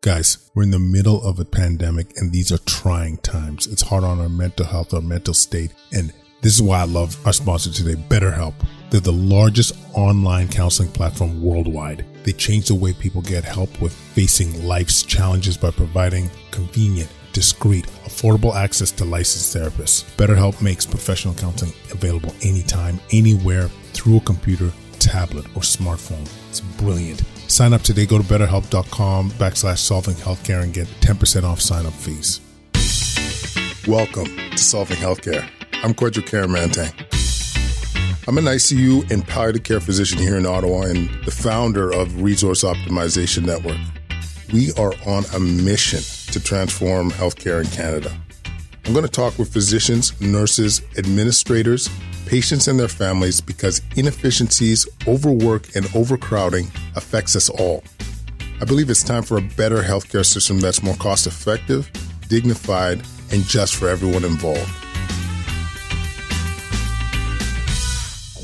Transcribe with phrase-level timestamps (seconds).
[0.00, 3.66] Guys, we're in the middle of a pandemic and these are trying times.
[3.66, 5.74] It's hard on our mental health, our mental state.
[5.92, 8.54] And this is why I love our sponsor today, BetterHelp.
[8.90, 12.06] They're the largest online counseling platform worldwide.
[12.22, 17.86] They change the way people get help with facing life's challenges by providing convenient, discreet,
[18.04, 20.04] affordable access to licensed therapists.
[20.16, 24.70] BetterHelp makes professional counseling available anytime, anywhere through a computer,
[25.00, 26.30] tablet, or smartphone.
[26.50, 27.20] It's brilliant.
[27.48, 28.06] Sign up today.
[28.06, 32.40] Go to betterhelp.com backslash solving healthcare and get 10% off sign up fees.
[33.88, 35.48] Welcome to Solving Healthcare.
[35.82, 36.92] I'm Kwadwo Kyeremanteng.
[38.28, 42.64] I'm an ICU and palliative care physician here in Ottawa and the founder of Resource
[42.64, 43.78] Optimization Network.
[44.52, 46.00] We are on a mission
[46.32, 48.14] to transform healthcare in Canada.
[48.84, 51.88] I'm going to talk with physicians, nurses, administrators,
[52.28, 57.82] patients, and their families because inefficiencies, overwork, and overcrowding affects us all.
[58.60, 61.90] I believe it's time for a better healthcare system that's more cost effective,
[62.28, 64.70] dignified, and just for everyone involved.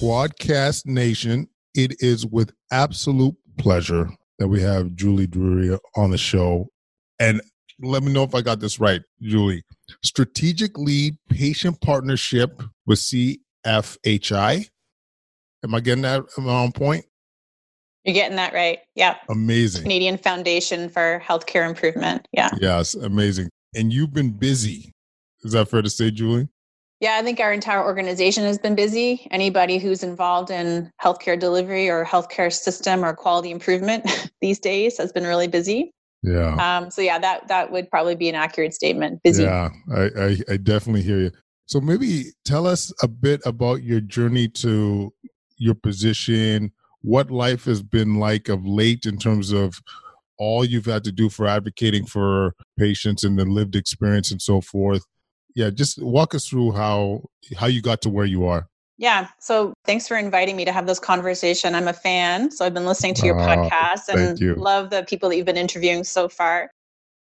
[0.00, 6.70] Quadcast Nation, it is with absolute pleasure that we have Julie Drury on the show.
[7.18, 7.42] And
[7.80, 9.62] let me know if I got this right, Julie.
[10.02, 12.98] Strategic Lead Patient Partnership with
[13.66, 14.68] CFHI.
[15.64, 17.04] Am I getting that on point?
[18.04, 18.80] You're getting that right.
[18.94, 19.16] Yeah.
[19.30, 19.82] Amazing.
[19.82, 22.28] Canadian Foundation for Healthcare Improvement.
[22.32, 22.50] Yeah.
[22.60, 23.48] Yes, amazing.
[23.74, 24.92] And you've been busy.
[25.42, 26.48] Is that fair to say, Julie?
[27.00, 29.26] Yeah, I think our entire organization has been busy.
[29.30, 35.12] Anybody who's involved in healthcare delivery or healthcare system or quality improvement these days has
[35.12, 35.92] been really busy.
[36.22, 36.54] Yeah.
[36.56, 39.22] Um, so yeah, that that would probably be an accurate statement.
[39.22, 39.42] Busy.
[39.42, 41.30] Yeah, I, I, I definitely hear you.
[41.66, 45.12] So maybe tell us a bit about your journey to
[45.56, 49.80] your position, what life has been like of late in terms of
[50.38, 54.60] all you've had to do for advocating for patients and the lived experience and so
[54.60, 55.04] forth.
[55.54, 57.22] Yeah, just walk us through how
[57.56, 58.66] how you got to where you are.
[58.96, 59.28] Yeah.
[59.40, 61.74] So thanks for inviting me to have this conversation.
[61.74, 62.50] I'm a fan.
[62.50, 64.54] So I've been listening to your Oh, podcast and you.
[64.54, 66.70] love the people that you've been interviewing so far.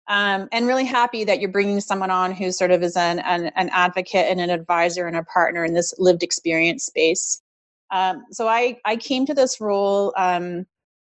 [0.09, 3.53] Um, and really happy that you're bringing someone on who sort of is an, an,
[3.57, 7.43] an advocate and an advisor and a partner in this lived experience space.
[7.91, 10.65] Um, so I, I came to this role um,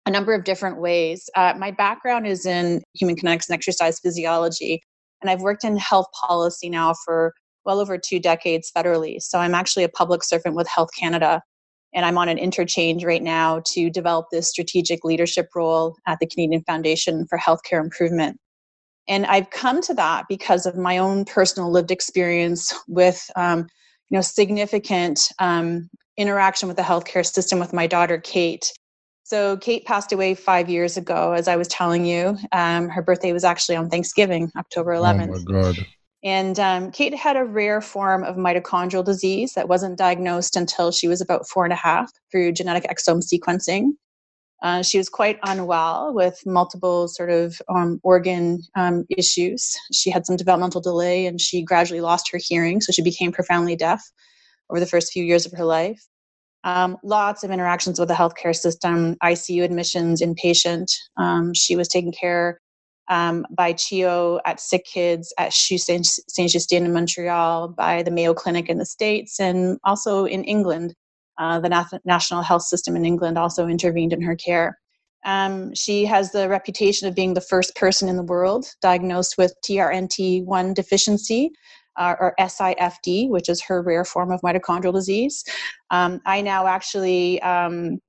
[0.08, 1.30] a number of different ways.
[1.36, 4.82] Uh, my background is in human kinetics and exercise physiology,
[5.22, 7.34] and I've worked in health policy now for
[7.66, 9.22] well over two decades federally.
[9.22, 11.42] So I'm actually a public servant with Health Canada,
[11.94, 16.28] and I'm on an interchange right now to develop this strategic leadership role at the
[16.28, 18.40] Canadian Foundation for Healthcare Improvement.
[19.08, 23.68] And I've come to that because of my own personal lived experience with, um,
[24.10, 28.72] you know, significant um, interaction with the healthcare system with my daughter Kate.
[29.24, 32.38] So Kate passed away five years ago, as I was telling you.
[32.52, 35.28] Um, her birthday was actually on Thanksgiving, October 11th.
[35.28, 35.86] Oh my God.
[36.24, 41.08] And um, Kate had a rare form of mitochondrial disease that wasn't diagnosed until she
[41.08, 43.92] was about four and a half through genetic exome sequencing.
[44.64, 49.76] Uh, she was quite unwell with multiple sort of um, organ um, issues.
[49.94, 53.76] She had some developmental delay and she gradually lost her hearing, so she became profoundly
[53.76, 54.04] deaf
[54.70, 56.02] over the first few years of her life.
[56.64, 60.88] Um, lots of interactions with the healthcare system, ICU admissions, inpatient.
[61.18, 62.60] Um, she was taken care
[63.10, 68.12] um, by CHEO at Sick Kids at CHU Saint Saint Justine in Montreal, by the
[68.12, 70.94] Mayo Clinic in the States, and also in England.
[71.38, 74.78] Uh, the National Health System in England also intervened in her care.
[75.26, 79.54] Um, she has the reputation of being the first person in the world diagnosed with
[79.66, 81.52] TRNT1 deficiency,
[81.98, 85.44] uh, or SIFD, which is her rare form of mitochondrial disease.
[85.92, 88.00] Um, I now actually um,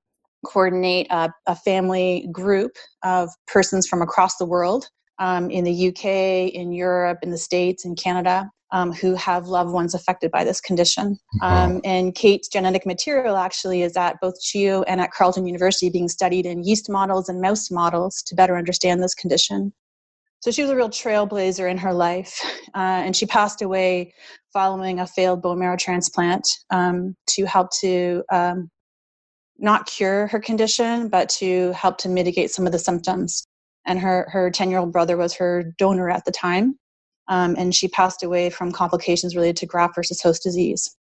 [0.45, 2.71] coordinate a, a, family group
[3.03, 4.87] of persons from across the world
[5.19, 8.49] um, in the UK, in Europe, in the States, in Canada.
[8.71, 11.17] Um, who have loved ones affected by this condition.
[11.41, 16.07] Um, and Kate's genetic material actually is at both CHU and at Carleton University being
[16.07, 19.73] studied in yeast models and mouse models to better understand this condition.
[20.41, 22.39] So she was a real trailblazer in her life,
[22.75, 24.13] uh, and she passed away
[24.53, 28.69] following a failed bone marrow transplant um, to help to um,
[29.57, 33.45] not cure her condition, but to help to mitigate some of the symptoms.
[33.85, 36.77] And her her ten year old brother was her donor at the time,
[37.27, 40.95] um, and she passed away from complications related to graft versus host disease.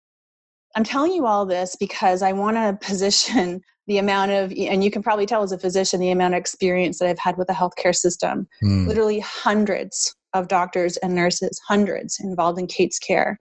[0.75, 4.91] I'm telling you all this because I want to position the amount of, and you
[4.91, 7.53] can probably tell as a physician, the amount of experience that I've had with the
[7.53, 8.47] healthcare system.
[8.59, 8.85] Hmm.
[8.85, 13.39] Literally hundreds of doctors and nurses, hundreds involved in Kate's care.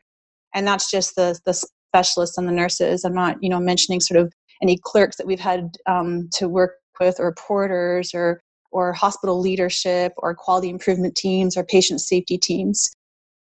[0.55, 3.05] And that's just the, the specialists and the nurses.
[3.05, 4.32] I'm not, you know, mentioning sort of
[4.62, 8.41] any clerks that we've had um, to work with or porters or
[8.76, 12.90] or hospital leadership or quality improvement teams or patient safety teams.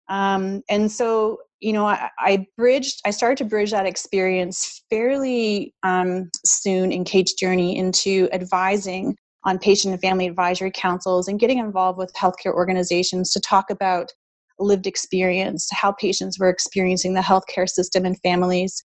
[0.09, 5.73] Um, and so, you know, I, I, bridged, I started to bridge that experience fairly
[5.85, 11.59] um, soon in Kate's journey into advising on patient and family advisory councils and getting
[11.59, 14.11] involved with healthcare organizations to talk about
[14.59, 18.85] lived experience, how patients were experiencing the healthcare system and families,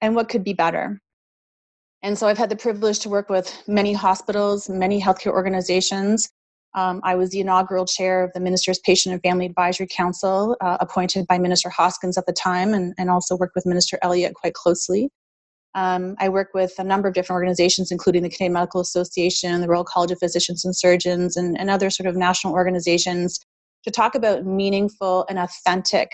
[0.00, 1.00] and what could be better.
[2.04, 6.28] And so I've had the privilege to work with many hospitals, many healthcare organizations.
[6.74, 10.76] Um, I was the inaugural chair of the Minister's Patient and Family Advisory Council, uh,
[10.80, 14.52] appointed by Minister Hoskins at the time, and, and also worked with Minister Elliott quite
[14.52, 15.08] closely.
[15.74, 19.68] Um, I work with a number of different organizations, including the Canadian Medical Association, the
[19.68, 23.40] Royal College of Physicians and Surgeons, and, and other sort of national organizations
[23.84, 26.10] to talk about meaningful and authentic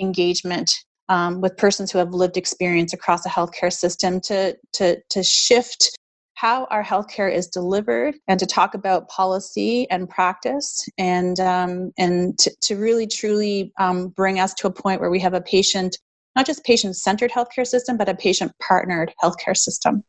[0.00, 0.72] engagement
[1.08, 5.90] um, with persons who have lived experience across the healthcare system to, to, to shift
[6.34, 12.38] how our healthcare is delivered and to talk about policy and practice and, um, and
[12.38, 15.96] to, to really truly um, bring us to a point where we have a patient,
[16.34, 20.02] not just patient centered healthcare system, but a patient partnered healthcare system.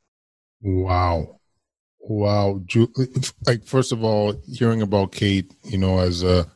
[0.62, 1.40] Wow.
[2.00, 2.62] Wow.
[3.46, 6.48] Like, first of all, hearing about Kate, you know, as a,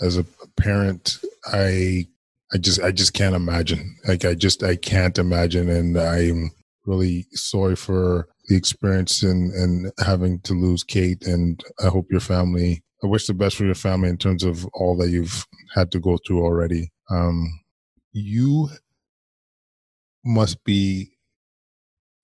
[0.00, 0.24] as a
[0.56, 2.06] parent, I
[2.52, 3.96] I just I just can't imagine.
[4.06, 6.50] Like I just I can't imagine, and I'm
[6.86, 11.26] really sorry for the experience and and having to lose Kate.
[11.26, 12.82] And I hope your family.
[13.04, 16.00] I wish the best for your family in terms of all that you've had to
[16.00, 16.90] go through already.
[17.10, 17.46] Um,
[18.12, 18.68] you
[20.24, 21.12] must be.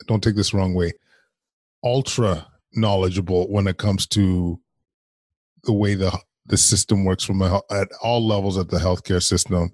[0.09, 0.93] Don't take this wrong way.
[1.85, 4.61] Ultra knowledgeable when it comes to
[5.65, 9.71] the way the the system works from a, at all levels of the healthcare system.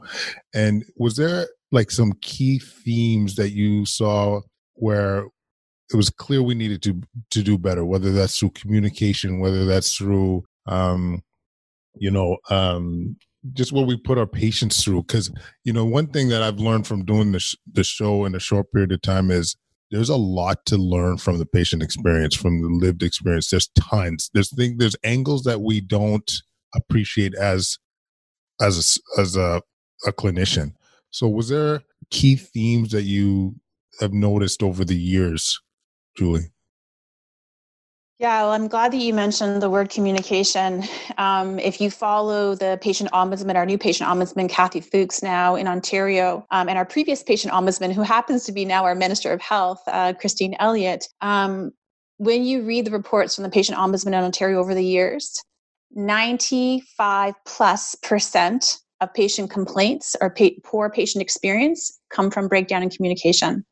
[0.54, 4.40] And was there like some key themes that you saw
[4.74, 5.26] where
[5.92, 7.00] it was clear we needed to
[7.30, 11.22] to do better, whether that's through communication, whether that's through um,
[11.96, 13.16] you know, um,
[13.52, 15.02] just what we put our patients through.
[15.02, 15.30] Because
[15.64, 18.40] you know, one thing that I've learned from doing the sh- the show in a
[18.40, 19.56] short period of time is
[19.90, 23.50] there's a lot to learn from the patient experience, from the lived experience.
[23.50, 24.30] There's tons.
[24.34, 24.76] There's things.
[24.78, 26.30] There's angles that we don't
[26.74, 27.78] appreciate as
[28.60, 29.62] as a, as a,
[30.06, 30.74] a clinician.
[31.10, 33.56] So, was there key themes that you
[34.00, 35.60] have noticed over the years,
[36.16, 36.52] Julie?
[38.18, 40.84] Yeah, well, I'm glad that you mentioned the word communication.
[41.16, 45.66] Um, if you follow the patient ombudsman, our new patient ombudsman, Cathy Fooks, now in
[45.66, 49.40] Ontario, um, and our previous patient ombudsman, who happens to be now our Minister of
[49.40, 51.72] Health, uh, Christine Elliott, um,
[52.18, 55.42] when you read the reports from the patient ombudsman in Ontario over the years,
[55.92, 62.90] 95 plus percent of patient complaints or pa- poor patient experience come from breakdown in
[62.90, 63.64] communication.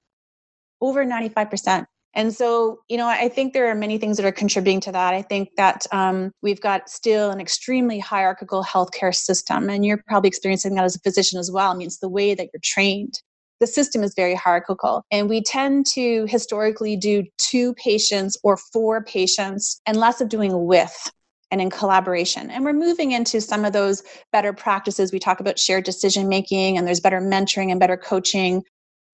[0.81, 1.87] Over 95%.
[2.15, 5.15] And so, you know, I think there are many things that are contributing to that.
[5.15, 10.29] I think that um, we've got still an extremely hierarchical healthcare system, and you're probably
[10.29, 11.71] experiencing that as a physician as well.
[11.71, 13.21] I mean, it's the way that you're trained.
[13.61, 19.05] The system is very hierarchical, and we tend to historically do two patients or four
[19.05, 21.11] patients and less of doing with
[21.51, 22.51] and in collaboration.
[22.51, 24.03] And we're moving into some of those
[24.33, 25.13] better practices.
[25.13, 28.63] We talk about shared decision making, and there's better mentoring and better coaching.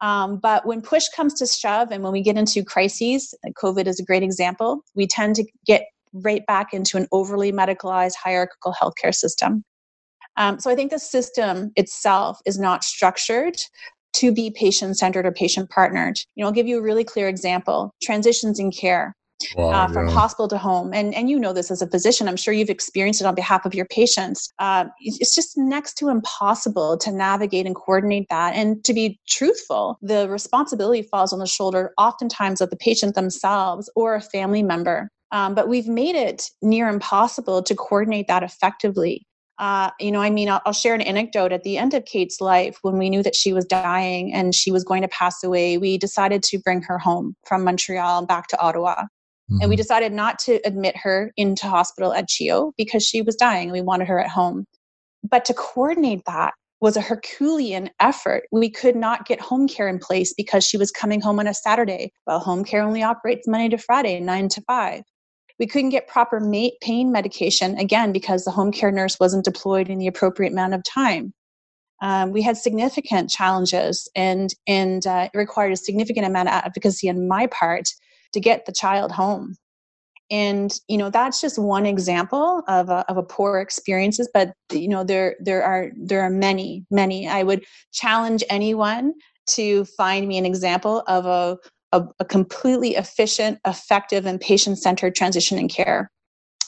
[0.00, 4.00] Um, but when push comes to shove, and when we get into crises, COVID is
[4.00, 9.14] a great example, we tend to get right back into an overly medicalized hierarchical healthcare
[9.14, 9.62] system.
[10.36, 13.56] Um, so I think the system itself is not structured
[14.14, 16.18] to be patient centered or patient partnered.
[16.34, 19.14] You know, I'll give you a really clear example transitions in care
[19.56, 20.14] wow, uh, from yeah.
[20.14, 20.92] hospital to home.
[20.92, 23.64] And, and you know this as a physician, I'm sure you've experienced it on behalf
[23.64, 24.52] of your patients.
[24.58, 28.54] Uh, it's just next to impossible to navigate and coordinate that.
[28.54, 33.90] And to be truthful, the responsibility falls on the shoulder oftentimes of the patient themselves
[33.96, 35.08] or a family member.
[35.32, 39.26] Um, but we've made it near impossible to coordinate that effectively.
[39.58, 41.52] Uh, you know, I mean, I'll, I'll, share an anecdote.
[41.52, 44.72] At the end of Kate's life, when we knew that she was dying and she
[44.72, 48.60] was going to pass away, we decided to bring her home from Montreal back to
[48.60, 49.04] Ottawa.
[49.50, 49.60] Mm-hmm.
[49.60, 49.80] And we mm-hmm.
[49.80, 53.80] decided not to admit her into hospital at CHEO because she was dying and we
[53.82, 54.66] wanted her at home.
[55.22, 58.44] But to coordinate that was a Herculean effort.
[58.52, 61.54] We could not get home care in place because she was coming home on a
[61.54, 62.12] Saturday.
[62.26, 65.02] Well, home care only operates Monday to Friday, nine to five.
[65.58, 66.38] We couldn't get proper
[66.82, 70.82] pain medication, again, because the home care nurse wasn't deployed in the appropriate amount of
[70.84, 71.32] time.
[72.02, 77.08] Um, we had significant challenges, and, and uh, it required a significant amount of advocacy
[77.08, 77.88] on my part
[78.34, 79.56] to get the child home.
[80.30, 84.88] And you know that's just one example of a, of a poor experiences but you
[84.88, 87.28] know there there are there are many many.
[87.28, 89.12] I would challenge anyone
[89.50, 91.58] to find me an example of a,
[91.92, 96.10] a, a completely efficient effective and patient-centered transition in care.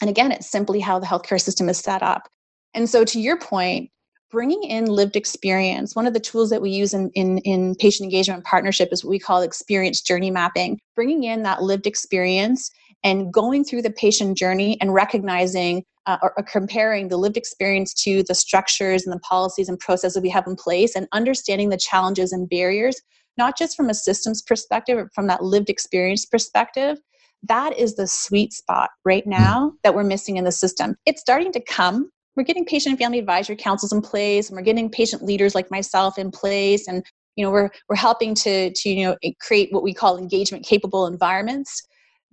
[0.01, 2.29] And again, it's simply how the healthcare system is set up.
[2.75, 3.91] And so, to your point,
[4.31, 8.05] bringing in lived experience, one of the tools that we use in, in, in patient
[8.05, 10.79] engagement partnership is what we call experience journey mapping.
[10.95, 12.71] Bringing in that lived experience
[13.05, 17.93] and going through the patient journey and recognizing uh, or, or, comparing the lived experience
[17.93, 21.77] to the structures and the policies and processes we have in place and understanding the
[21.77, 23.01] challenges and barriers,
[23.37, 26.99] not just from a systems perspective, but from that lived experience perspective.
[27.43, 29.31] That is the sweet spot right hmm.
[29.31, 30.97] now that we're missing in the system.
[31.07, 32.11] It's starting to come.
[32.37, 35.71] We're getting patient and family advisory councils in place, and we're getting patient leaders like
[35.71, 39.73] myself in place, and you know we're we're helping to to you know eh, create
[39.73, 41.83] what we call engagement capable environments,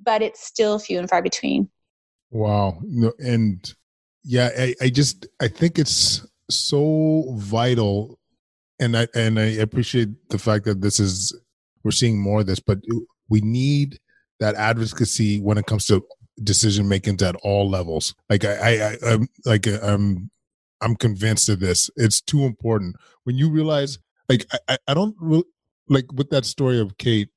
[0.04, 1.70] but it's still few and far between.
[2.32, 2.80] Wow.
[2.84, 3.74] No, and
[4.24, 8.20] yeah, I, I just I think it's so vital
[8.80, 11.34] and I and I appreciate the fact that this is
[11.84, 12.80] we're seeing more of this, but
[13.30, 14.00] we need
[14.40, 16.04] that advocacy when it comes to
[16.42, 18.16] decision making at all levels.
[18.30, 20.30] Like I, I, am like I'm
[20.82, 21.90] I'm convinced of this.
[21.96, 22.96] It's too important.
[23.24, 24.00] When you realize,
[24.30, 25.16] like I, I don't
[25.88, 27.30] like with that story of Kate,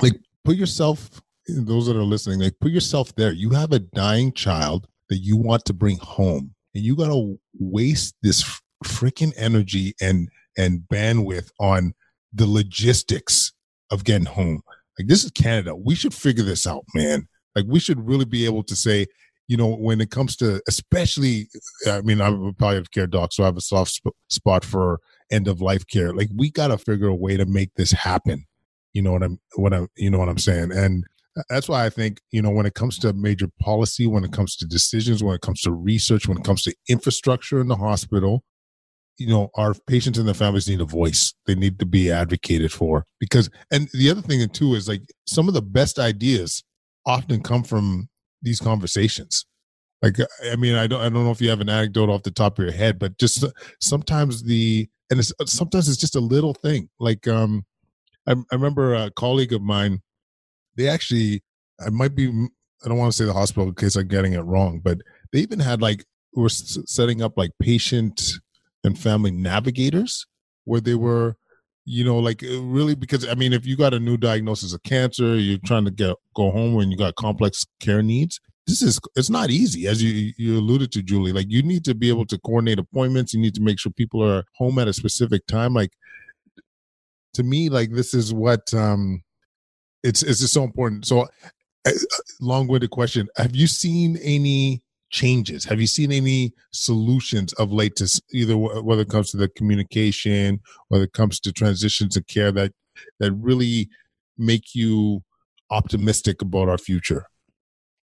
[0.00, 0.14] like
[0.44, 3.32] put yourself those that are listening, like put yourself there.
[3.32, 7.38] You have a dying child that you want to bring home, and you got to
[7.58, 11.94] waste this freaking energy and and bandwidth on
[12.32, 13.52] the logistics
[13.90, 14.62] of getting home.
[14.98, 15.74] Like this is Canada.
[15.76, 17.28] We should figure this out, man.
[17.58, 19.06] Like we should really be able to say,
[19.48, 21.48] you know, when it comes to, especially,
[21.88, 25.00] I mean, I'm a palliative care doc, so I have a soft sp- spot for
[25.30, 26.12] end of life care.
[26.12, 28.44] Like we got to figure a way to make this happen.
[28.92, 30.72] You know what I'm, what I'm, you know what I'm saying?
[30.72, 31.04] And
[31.48, 34.54] that's why I think, you know, when it comes to major policy, when it comes
[34.56, 38.44] to decisions, when it comes to research, when it comes to infrastructure in the hospital,
[39.18, 41.34] you know, our patients and their families need a voice.
[41.46, 45.48] They need to be advocated for because, and the other thing too is like some
[45.48, 46.62] of the best ideas
[47.08, 48.08] often come from
[48.42, 49.46] these conversations.
[50.02, 50.16] Like,
[50.52, 52.58] I mean, I don't, I don't know if you have an anecdote off the top
[52.58, 53.44] of your head, but just
[53.80, 56.88] sometimes the, and it's, sometimes it's just a little thing.
[57.00, 57.64] Like, um,
[58.28, 60.02] I, I remember a colleague of mine
[60.78, 61.42] they actually
[61.84, 64.40] I might be I don't want to say the hospital in case I'm getting it
[64.40, 64.98] wrong, but
[65.32, 68.22] they even had like were setting up like patient
[68.84, 70.24] and family navigators
[70.64, 71.36] where they were
[71.88, 75.36] you know like really because i mean if you got a new diagnosis of cancer
[75.36, 79.30] you're trying to get go home when you got complex care needs this is it's
[79.30, 81.32] not easy as you you alluded to julie.
[81.32, 83.32] Like you need to be able to coordinate appointments.
[83.32, 85.72] You need to make sure people are home at a specific time.
[85.72, 85.90] Like
[87.34, 89.22] to me like this is what um
[90.04, 91.06] it's it's just so important.
[91.06, 91.26] So,
[91.86, 91.90] uh,
[92.40, 95.64] long-winded question: Have you seen any changes?
[95.64, 100.60] Have you seen any solutions of late to either whether it comes to the communication,
[100.88, 102.72] whether it comes to transitions of care that
[103.20, 103.88] that really
[104.36, 105.22] make you
[105.70, 107.26] optimistic about our future?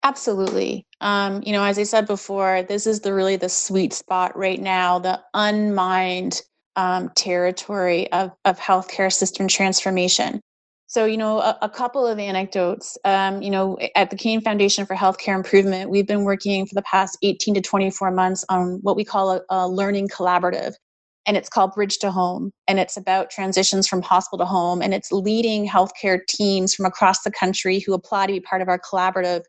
[0.04, 0.86] Absolutely.
[1.00, 4.60] Um, you know, as I said before, this is the really the sweet spot right
[4.60, 6.40] now, the unmined
[6.76, 10.40] um, territory of, of healthcare system transformation.
[10.88, 12.96] So, you know, a, a couple of anecdotes.
[13.04, 16.82] Um, you know, at the Canadian Foundation for Healthcare Improvement, we've been working for the
[16.82, 20.74] past 18 to 24 months on what we call a, a learning collaborative.
[21.26, 22.52] And it's called Bridge to Home.
[22.66, 24.80] And it's about transitions from hospital to home.
[24.80, 28.68] And it's leading healthcare teams from across the country who apply to be part of
[28.68, 29.42] our collaborative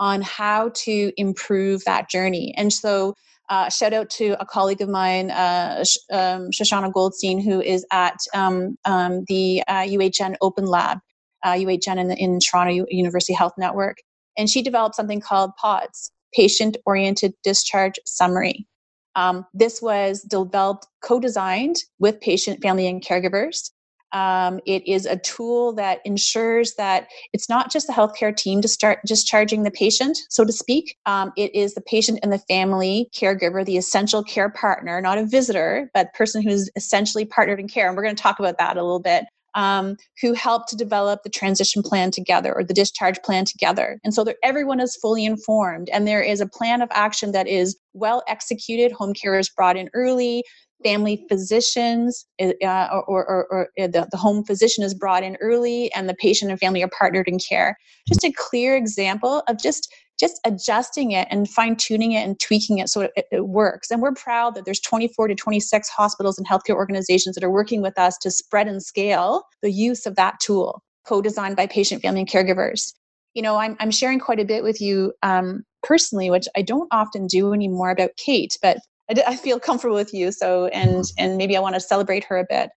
[0.00, 2.52] on how to improve that journey.
[2.56, 3.14] And so,
[3.48, 8.16] uh, shout out to a colleague of mine, uh, um, Shoshana Goldstein, who is at
[8.34, 10.98] um, um, the uh, UHN Open Lab,
[11.44, 13.98] UHN uh, in, in Toronto University Health Network.
[14.38, 18.66] And she developed something called PODS, Patient Oriented Discharge Summary.
[19.14, 23.70] Um, this was developed, co designed with patient, family, and caregivers
[24.12, 28.68] um, it is a tool that ensures that it's not just the healthcare team to
[28.68, 30.96] start discharging the patient, so to speak.
[31.06, 35.26] Um, it is the patient and the family caregiver, the essential care partner, not a
[35.26, 37.88] visitor, but person who's essentially partnered in care.
[37.88, 39.24] And we're going to talk about that a little bit.
[39.54, 44.00] Um, who helped to develop the transition plan together or the discharge plan together.
[44.02, 47.76] And so everyone is fully informed, and there is a plan of action that is
[47.92, 48.92] well executed.
[48.92, 50.42] Home care is brought in early
[50.82, 55.92] family physicians uh, or, or, or, eh, the, the home physician is brought in early
[55.94, 57.76] and the patient and family are partnered in care.
[58.08, 62.78] Just a clear example of just just adjusting it and fine tuning it and tweaking
[62.78, 63.90] it so it, it, works.
[63.90, 67.82] And we're proud that there's 24 to 26 hospitals and healthcare organizations that are working
[67.82, 72.20] with us to spread and scale the use of that tool co-designed by patient family
[72.20, 72.92] and caregivers.
[73.34, 76.88] You know i'm, I'm sharing quite a bit with you um, personally which i don't
[76.92, 78.76] often do anymore about kate but
[79.18, 80.32] I, I feel comfortable with you.
[80.32, 82.70] So, and and maybe I want to celebrate her a bit.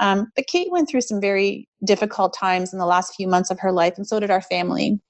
[0.00, 3.60] Um, but Kate went through some very difficult times in the last few months of
[3.60, 5.00] her life, and so did our family.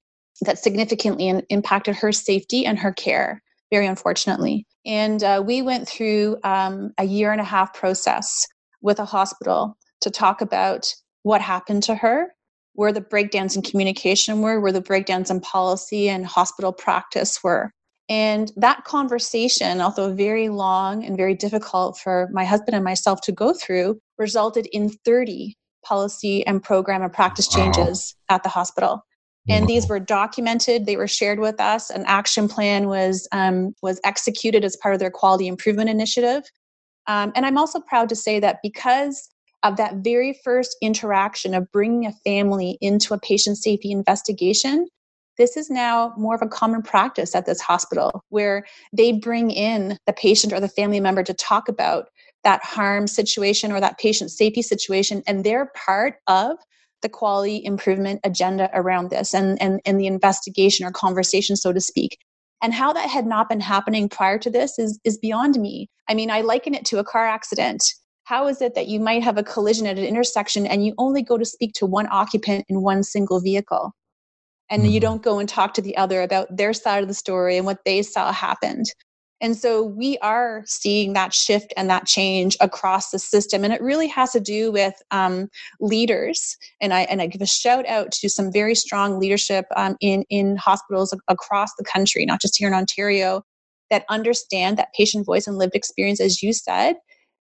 [0.40, 4.66] that significantly in, impacted her safety and her care, very unfortunately.
[4.84, 8.46] And uh, we went through um, a year and a half process
[8.80, 12.34] with a hospital to talk about what happened to her,
[12.74, 17.72] where the breakdowns in communication were, where the breakdowns in policy and hospital practice were.
[18.12, 23.32] And that conversation, although very long and very difficult for my husband and myself to
[23.32, 28.36] go through, resulted in 30 policy and program and practice changes wow.
[28.36, 29.02] at the hospital.
[29.48, 29.66] And wow.
[29.66, 31.88] these were documented; they were shared with us.
[31.88, 36.42] An action plan was um, was executed as part of their quality improvement initiative.
[37.06, 39.26] Um, and I'm also proud to say that because
[39.62, 44.86] of that very first interaction of bringing a family into a patient safety investigation,
[45.38, 49.96] this is now more of a common practice at this hospital where they bring in
[50.06, 52.08] the patient or the family member to talk about
[52.44, 56.56] that harm situation or that patient safety situation, and they're part of
[57.02, 61.80] the quality improvement agenda around this and, and, and the investigation or conversation, so to
[61.80, 62.18] speak.
[62.62, 65.88] And how that had not been happening prior to this is, is beyond me.
[66.08, 67.82] I mean, I liken it to a car accident.
[68.24, 71.22] How is it that you might have a collision at an intersection and you only
[71.22, 73.92] go to speak to one occupant in one single vehicle?
[74.72, 74.92] And mm-hmm.
[74.92, 77.66] you don't go and talk to the other about their side of the story and
[77.66, 78.86] what they saw happened.
[79.42, 83.64] And so we are seeing that shift and that change across the system.
[83.64, 85.48] And it really has to do with um,
[85.80, 86.56] leaders.
[86.80, 90.24] And I, and I give a shout out to some very strong leadership um, in,
[90.30, 93.42] in hospitals across the country, not just here in Ontario,
[93.90, 96.94] that understand that patient voice and lived experience, as you said,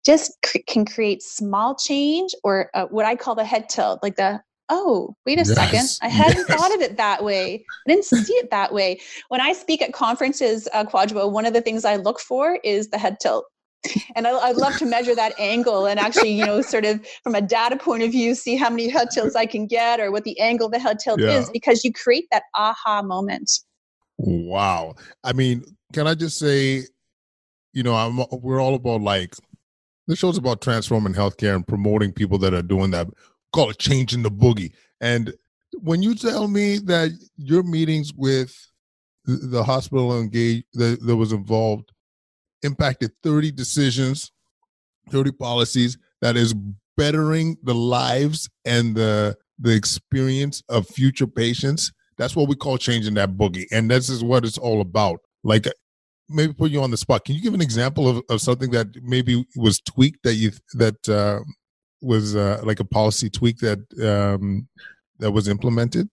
[0.06, 0.32] just
[0.68, 5.14] can create small change or uh, what I call the head tilt, like the oh,
[5.26, 5.54] wait a yes.
[5.54, 5.98] second.
[6.00, 6.58] I hadn't yes.
[6.58, 7.64] thought of it that way.
[7.86, 9.00] I didn't see it that way.
[9.28, 12.88] When I speak at conferences, uh, Kwadwo, one of the things I look for is
[12.88, 13.44] the head tilt.
[14.14, 17.34] And I, would love to measure that angle and actually, you know, sort of from
[17.34, 20.24] a data point of view, see how many head tilts I can get or what
[20.24, 21.38] the angle of the head tilt yeah.
[21.38, 23.50] is because you create that aha moment.
[24.18, 24.96] Wow.
[25.24, 26.82] I mean, can I just say,
[27.72, 29.34] you know, I'm, we're all about like,
[30.06, 33.06] this show's about transforming healthcare and promoting people that are doing that
[33.52, 34.72] call it changing the boogie.
[35.00, 35.34] And
[35.74, 38.54] when you tell me that your meetings with
[39.24, 41.92] the hospital engaged that, that was involved
[42.62, 44.32] impacted 30 decisions,
[45.10, 46.54] 30 policies that is
[46.96, 51.92] bettering the lives and the the experience of future patients.
[52.16, 53.66] That's what we call changing that boogie.
[53.70, 55.20] And this is what it's all about.
[55.44, 55.66] Like
[56.30, 57.24] maybe put you on the spot.
[57.24, 61.08] Can you give an example of, of something that maybe was tweaked that you that
[61.08, 61.40] uh,
[62.00, 64.68] was uh, like a policy tweak that um,
[65.18, 66.08] that was implemented?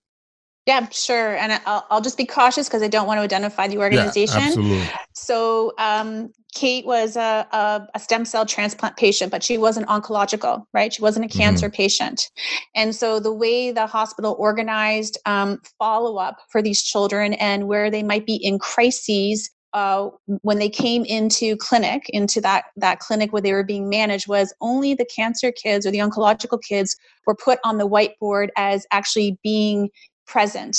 [0.68, 1.38] Yeah, sure.
[1.38, 4.42] And I'll, I'll just be cautious because I don't want to identify the organization.
[4.42, 4.90] Yeah, absolutely.
[5.14, 10.66] So, um, Kate was a, a, a, stem cell transplant patient, but she wasn't oncological,
[10.74, 10.94] right?
[10.94, 11.40] She wasn't a mm-hmm.
[11.40, 11.76] cancer mm-hmm.
[11.76, 12.30] patient.
[12.76, 17.90] And so, the way the hospital organized um, follow up for these children and where
[17.90, 20.10] they might be in crises uh,
[20.42, 24.54] when they came into clinic, into that that clinic where they were being managed, was
[24.62, 29.38] only the cancer kids or the oncological kids were put on the whiteboard as actually
[29.44, 29.90] being
[30.26, 30.78] present.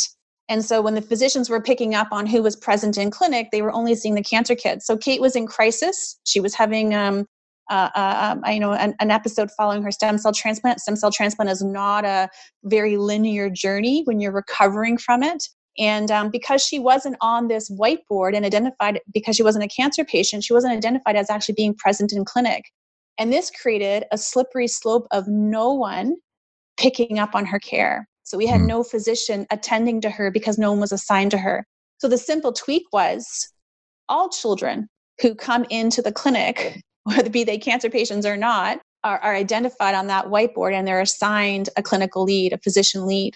[0.49, 3.61] And so when the physicians were picking up on who was present in clinic, they
[3.61, 4.87] were only seeing the cancer kids.
[4.87, 6.19] So Kate was in crisis.
[6.25, 7.27] She was having um,
[7.71, 10.81] uh, uh, um, you know, an, an, episode following her stem cell transplant.
[10.81, 12.31] Stem cell transplant is not a
[12.65, 15.47] very linear journey when you're recovering from it.
[15.79, 20.05] And um, because she wasn't on this whiteboard and identified, because she wasn't a cancer
[20.05, 22.65] patient, she wasn't identified as actually being present in clinic.
[23.19, 26.17] And this created a slippery slope of no one
[26.79, 28.09] picking up on her care.
[28.23, 28.67] So we had mm.
[28.67, 31.65] no physician attending to her because no one was assigned to her.
[31.99, 33.49] So the simple tweak was
[34.09, 34.89] all children
[35.21, 39.95] who come into the clinic, whether be they cancer patients or not, are, are identified
[39.95, 43.35] on that whiteboard and they're assigned a clinical lead, a physician lead.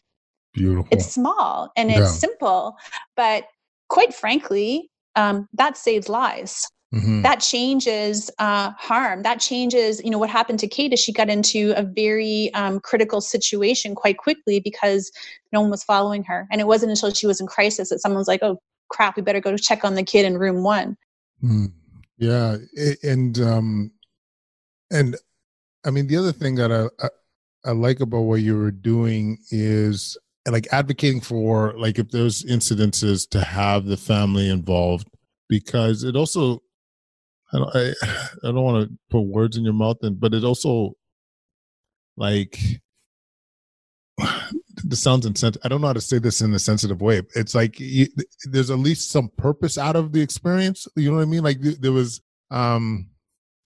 [0.52, 0.88] Beautiful.
[0.90, 2.06] It's small and it's yeah.
[2.06, 2.76] simple,
[3.16, 3.44] but
[3.88, 6.70] quite frankly, um, that saves lives.
[6.94, 7.22] Mm-hmm.
[7.22, 9.22] That changes uh, harm.
[9.22, 12.80] That changes, you know, what happened to Kate is she got into a very um,
[12.80, 15.10] critical situation quite quickly because
[15.52, 16.46] no one was following her.
[16.50, 18.60] And it wasn't until she was in crisis that someone was like, oh,
[18.90, 20.98] crap, we better go to check on the kid in room one.
[21.42, 21.72] Mm.
[22.18, 22.58] Yeah.
[23.02, 23.90] And, um,
[24.90, 25.16] and
[25.84, 27.08] I mean, the other thing that I, I,
[27.64, 33.28] I like about what you were doing is like advocating for like if there's incidences
[33.28, 35.08] to have the family involved
[35.48, 36.60] because it also
[37.52, 37.92] I don't, I,
[38.44, 40.94] I don't want to put words in your mouth and but it also
[42.16, 42.58] like
[44.84, 45.64] this sounds insensitive.
[45.64, 47.22] I don't know how to say this in a sensitive way.
[47.34, 48.08] It's like you,
[48.50, 50.86] there's at least some purpose out of the experience.
[50.96, 51.42] You know what I mean?
[51.42, 53.08] Like there was, um,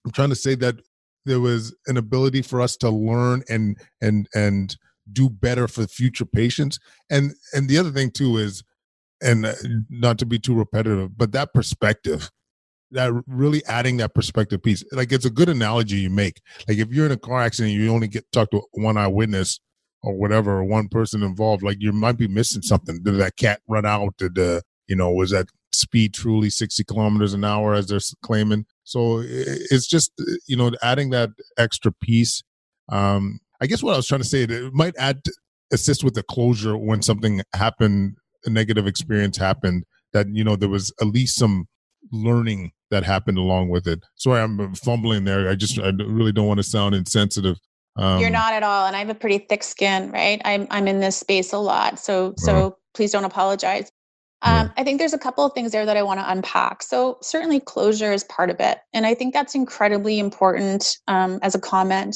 [0.04, 0.76] I'm trying to say that
[1.24, 4.76] there was an ability for us to learn and and and
[5.12, 6.79] do better for future patients.
[7.11, 8.62] And and the other thing too is
[9.23, 9.55] and uh,
[9.88, 12.31] not to be too repetitive, but that perspective,
[12.90, 16.40] that really adding that perspective piece, like it's a good analogy you make.
[16.69, 19.59] Like if you're in a car accident, you only get talk to one eyewitness
[20.03, 23.03] or whatever, or one person involved, like you might be missing something.
[23.03, 24.16] Did that cat run out?
[24.19, 28.66] Did the, you know, was that speed truly 60 kilometers an hour as they're claiming?
[28.85, 30.12] So it's just,
[30.47, 32.42] you know, adding that extra piece.
[32.88, 35.21] Um, I guess what I was trying to say, it might add,
[35.73, 40.69] assist with the closure when something happened a negative experience happened that you know there
[40.69, 41.66] was at least some
[42.12, 44.01] learning that happened along with it.
[44.14, 45.49] Sorry i'm fumbling there.
[45.49, 47.59] I just i really don't want to sound insensitive.
[47.97, 50.40] Um, you're not at all and i have a pretty thick skin right?
[50.45, 53.90] I'm, I'm in this space a lot so so uh, please don't apologize.
[54.42, 56.83] Um, I think there's a couple of things there that I want to unpack.
[56.83, 58.79] So, certainly, closure is part of it.
[58.92, 62.14] And I think that's incredibly important um, as a comment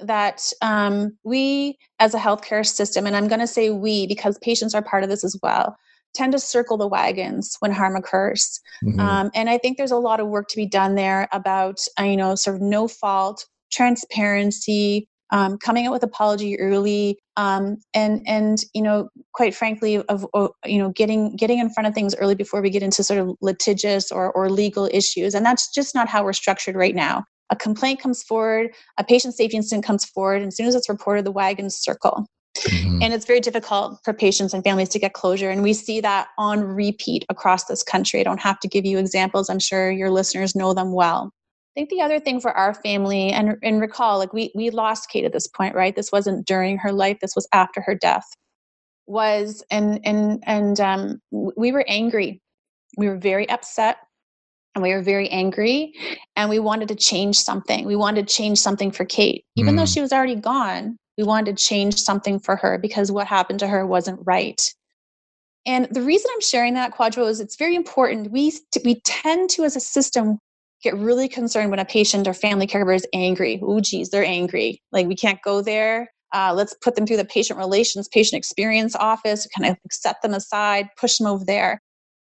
[0.00, 4.74] that um, we as a healthcare system, and I'm going to say we because patients
[4.74, 5.76] are part of this as well,
[6.14, 8.60] tend to circle the wagons when harm occurs.
[8.84, 9.00] Mm-hmm.
[9.00, 12.04] Um, and I think there's a lot of work to be done there about, uh,
[12.04, 18.22] you know, sort of no fault, transparency, um, coming out with apology early, um, and
[18.26, 22.14] and you know, quite frankly, of, of, you know, getting getting in front of things
[22.16, 25.94] early before we get into sort of litigious or or legal issues, and that's just
[25.94, 30.04] not how we're structured right now a complaint comes forward, a patient safety incident comes
[30.04, 32.26] forward, and as soon as it's reported, the wagons circle.
[32.58, 33.02] Mm-hmm.
[33.02, 35.50] And it's very difficult for patients and families to get closure.
[35.50, 38.20] And we see that on repeat across this country.
[38.20, 39.50] I don't have to give you examples.
[39.50, 41.32] I'm sure your listeners know them well.
[41.76, 45.10] I think the other thing for our family, and, and recall, like we, we lost
[45.10, 45.96] Kate at this point, right?
[45.96, 48.24] This wasn't during her life, this was after her death,
[49.08, 52.40] was, and, and, and um, we were angry.
[52.96, 53.96] We were very upset
[54.74, 55.92] and we were very angry
[56.36, 57.86] and we wanted to change something.
[57.86, 59.44] We wanted to change something for Kate.
[59.56, 59.78] Even mm.
[59.78, 63.60] though she was already gone, we wanted to change something for her because what happened
[63.60, 64.60] to her wasn't right.
[65.66, 68.30] And the reason I'm sharing that, Kwadwo, is it's very important.
[68.30, 68.52] We,
[68.84, 70.38] we tend to, as a system,
[70.82, 73.60] get really concerned when a patient or family caregiver is angry.
[73.62, 74.82] Oh, geez, they're angry.
[74.92, 76.10] Like, we can't go there.
[76.34, 80.34] Uh, let's put them through the patient relations, patient experience office, kind of set them
[80.34, 81.80] aside, push them over there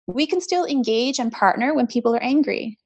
[0.07, 2.77] we can still engage and partner when people are angry.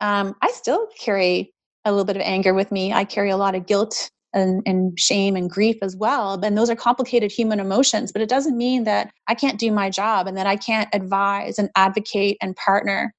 [0.00, 1.52] Um, I still carry
[1.84, 2.92] a little bit of anger with me.
[2.92, 6.38] I carry a lot of guilt and, and, shame and grief as well.
[6.42, 9.88] And those are complicated human emotions, but it doesn't mean that I can't do my
[9.88, 13.14] job and that I can't advise and advocate and partner.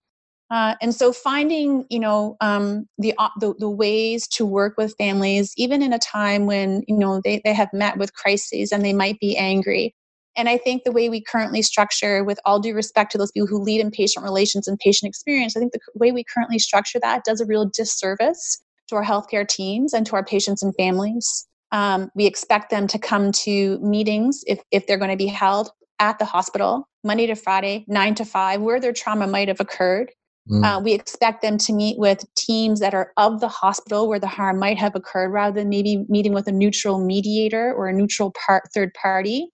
[0.49, 4.95] Uh, and so finding, you know, um, the, uh, the, the ways to work with
[4.97, 8.85] families, even in a time when you know they they have met with crises and
[8.85, 9.93] they might be angry,
[10.37, 13.47] and I think the way we currently structure, with all due respect to those people
[13.47, 16.99] who lead in patient relations and patient experience, I think the way we currently structure
[17.01, 21.47] that does a real disservice to our healthcare teams and to our patients and families.
[21.71, 25.71] Um, we expect them to come to meetings if, if they're going to be held
[25.99, 30.11] at the hospital, Monday to Friday, nine to five, where their trauma might have occurred.
[30.49, 30.63] Mm.
[30.63, 34.27] Uh, we expect them to meet with teams that are of the hospital where the
[34.27, 38.33] harm might have occurred rather than maybe meeting with a neutral mediator or a neutral
[38.45, 39.49] part, third party.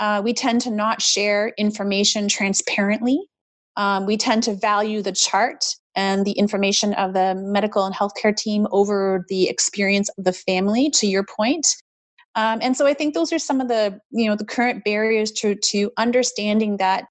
[0.00, 3.20] Uh, we tend to not share information transparently.
[3.76, 8.34] Um, we tend to value the chart and the information of the medical and healthcare
[8.34, 11.66] team over the experience of the family, to your point.
[12.34, 15.30] Um, and so I think those are some of the, you know, the current barriers
[15.32, 17.04] to, to understanding that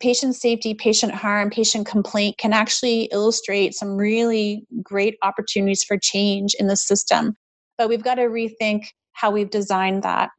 [0.00, 6.54] patient safety, patient harm, patient complaint can actually illustrate some really great opportunities for change
[6.58, 7.34] in the system.
[7.78, 10.30] But we've got to rethink how we've designed that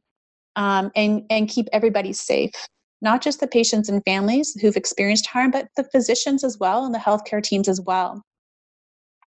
[0.56, 2.52] um, and, and keep everybody safe,
[3.00, 6.94] not just the patients and families who've experienced harm, but the physicians as well and
[6.94, 8.22] the healthcare teams as well.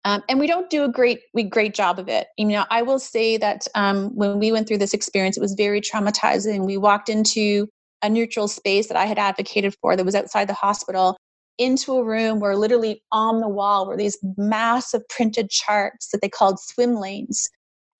[0.04, 2.26] Um, and we don't do a great we great job of it.
[2.36, 5.54] You know, I will say that um, when we went through this experience, it was
[5.54, 6.66] very traumatizing.
[6.66, 7.68] We walked into
[8.02, 11.16] a neutral space that I had advocated for that was outside the hospital
[11.58, 16.28] into a room where literally on the wall were these massive printed charts that they
[16.28, 17.48] called swim lanes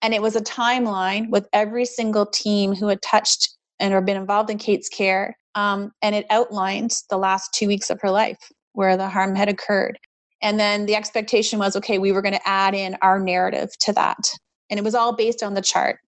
[0.03, 4.17] and it was a timeline with every single team who had touched and or been
[4.17, 5.35] involved in Kate's care.
[5.55, 9.49] Um, and it outlined the last two weeks of her life where the harm had
[9.49, 9.97] occurred.
[10.41, 13.93] And then the expectation was okay, we were going to add in our narrative to
[13.93, 14.17] that.
[14.69, 15.99] And it was all based on the chart.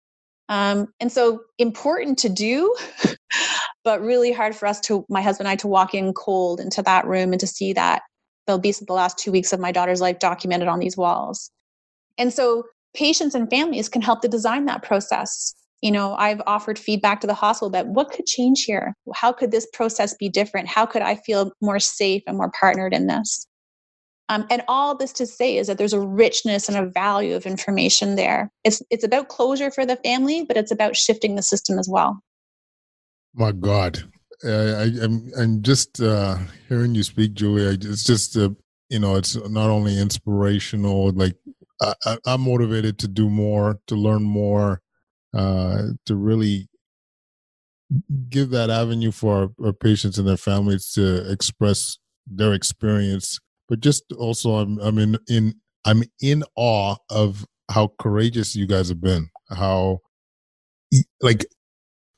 [0.50, 2.76] Um, and so important to do,
[3.86, 6.82] but really hard for us to, my husband and I, to walk in cold into
[6.82, 8.02] that room and to see that
[8.46, 11.50] there'll be the last two weeks of my daughter's life documented on these walls.
[12.18, 15.54] And so patients and families can help to design that process.
[15.82, 18.96] You know i've offered feedback to the hospital that what could change here?
[19.14, 20.68] How could this process be different?
[20.68, 23.46] How could i feel more safe and more partnered in this?
[24.30, 27.46] Um, and all this to say is that there's a richness and a value of
[27.46, 28.50] information there.
[28.64, 32.20] It's it's about closure for the family but it's about shifting the system as well.
[33.36, 34.04] My god.
[34.44, 37.64] I, am I'm, just uh, hearing you speak, Julie.
[37.64, 38.50] It's just uh,
[38.90, 41.12] you know, it's not only inspirational.
[41.12, 41.36] Like
[41.82, 44.82] I, am motivated to do more, to learn more,
[45.34, 46.70] uh, to really
[48.30, 53.40] give that avenue for our, our patients and their families to express their experience.
[53.68, 58.90] But just also, I'm I'm in in I'm in awe of how courageous you guys
[58.90, 59.30] have been.
[59.50, 60.02] How
[61.22, 61.46] like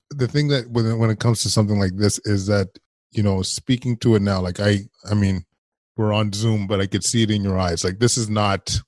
[0.09, 2.67] the thing that when when it comes to something like this is that
[3.11, 5.43] you know speaking to it now like i i mean
[5.95, 8.79] we're on zoom but i could see it in your eyes like this is not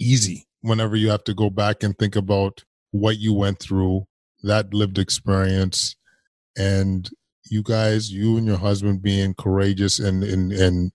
[0.00, 4.06] easy whenever you have to go back and think about what you went through
[4.42, 5.96] that lived experience
[6.56, 7.10] and
[7.50, 10.92] you guys you and your husband being courageous and and and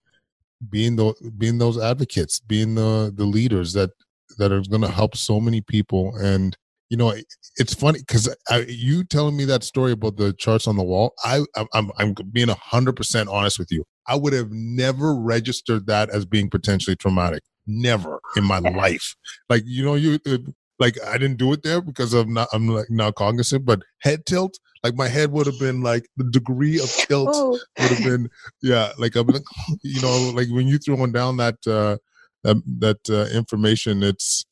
[0.70, 3.92] being the being those advocates being the the leaders that
[4.38, 6.16] that are going to help so many people.
[6.18, 6.56] And
[6.90, 7.14] you know
[7.56, 8.30] it's funny because
[8.68, 12.50] you telling me that story about the charts on the wall i i'm, I'm being
[12.50, 13.84] 100% honest with you.
[14.06, 19.16] I would have never registered that as being potentially traumatic never in my life
[19.50, 20.38] like you know you uh,
[20.80, 24.26] like i didn't do it there because i'm not i'm like not cognizant but head
[24.26, 27.52] tilt like my head would have been like the degree of tilt oh.
[27.80, 28.30] would have been
[28.62, 29.44] yeah like i'm like
[29.84, 31.98] you know like when you throwing down that uh
[32.44, 34.46] that that uh, information it's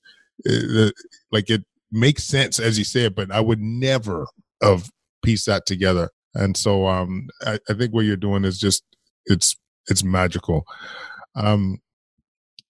[0.46, 0.94] it,
[1.32, 4.26] like it makes sense as you say it, but I would never
[4.62, 4.90] have
[5.24, 6.10] pieced that together.
[6.34, 8.84] And so um, I, I think what you're doing is just
[9.26, 9.56] it's
[9.88, 10.64] it's magical.
[11.36, 11.80] Um,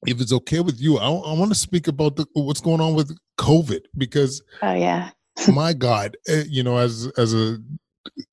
[0.08, 2.96] if it's okay with you, I, I want to speak about the, what's going on
[2.96, 5.12] with COVID because oh yeah,
[5.54, 7.58] my God, eh, you know, as as a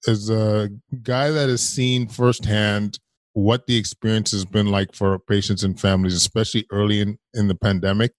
[0.06, 0.70] as a
[1.02, 2.98] guy that has seen firsthand
[3.34, 7.54] what the experience has been like for patients and families, especially early in in the
[7.54, 8.12] pandemic,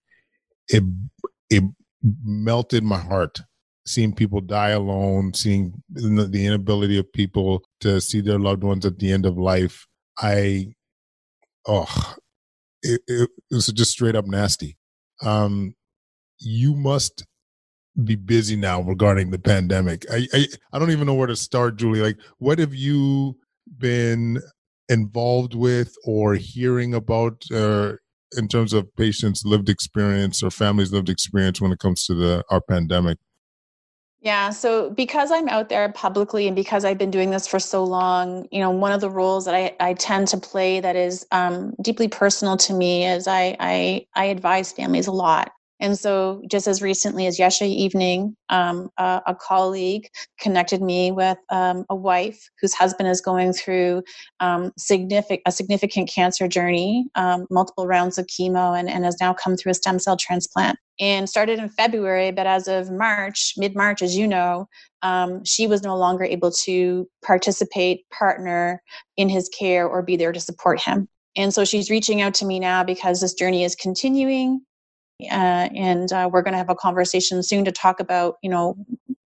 [0.67, 0.83] it
[1.49, 1.63] it
[2.23, 3.41] melted my heart
[3.89, 8.99] seeing people die alone, seeing the inability of people to see their loved ones at
[8.99, 9.87] the end of life.
[10.19, 10.73] I,
[11.65, 12.15] oh,
[12.81, 14.77] it, it, was just straight up nasty.
[15.21, 15.75] Um,
[16.39, 17.25] you must
[18.03, 20.05] be busy now regarding the pandemic.
[20.11, 22.01] I, I, I don't even know where to start, Julie.
[22.01, 23.37] Like, what have you
[23.77, 24.41] been
[24.87, 27.93] involved with or hearing about uh,
[28.37, 32.43] in terms of patients' lived experience or families' lived experience when it comes to the
[32.49, 33.17] our pandemic?
[34.21, 37.85] Yeah, so because I'm out there publicly and because I've been doing this for so
[37.85, 41.25] long, you know, one of the roles that I, I tend to play that is
[41.31, 45.53] um, deeply personal to me is I, I I advise families a lot.
[45.81, 51.37] And so, just as recently as yesterday evening, um, a, a, colleague connected me with
[51.49, 54.03] um, a wife whose husband is going through
[54.41, 59.33] um, significant a significant cancer journey, um, multiple rounds of chemo, and, and has now
[59.33, 60.77] come through a stem cell transplant.
[60.99, 64.67] And started in February, but as of March, mid March, as you know,
[65.01, 68.81] um, she was no longer able to participate, partner
[69.15, 71.07] in his care, or be there to support him.
[71.37, 74.61] And so she's reaching out to me now because this journey is continuing
[75.23, 78.75] uh, and uh, we're going to have a conversation soon to talk about you know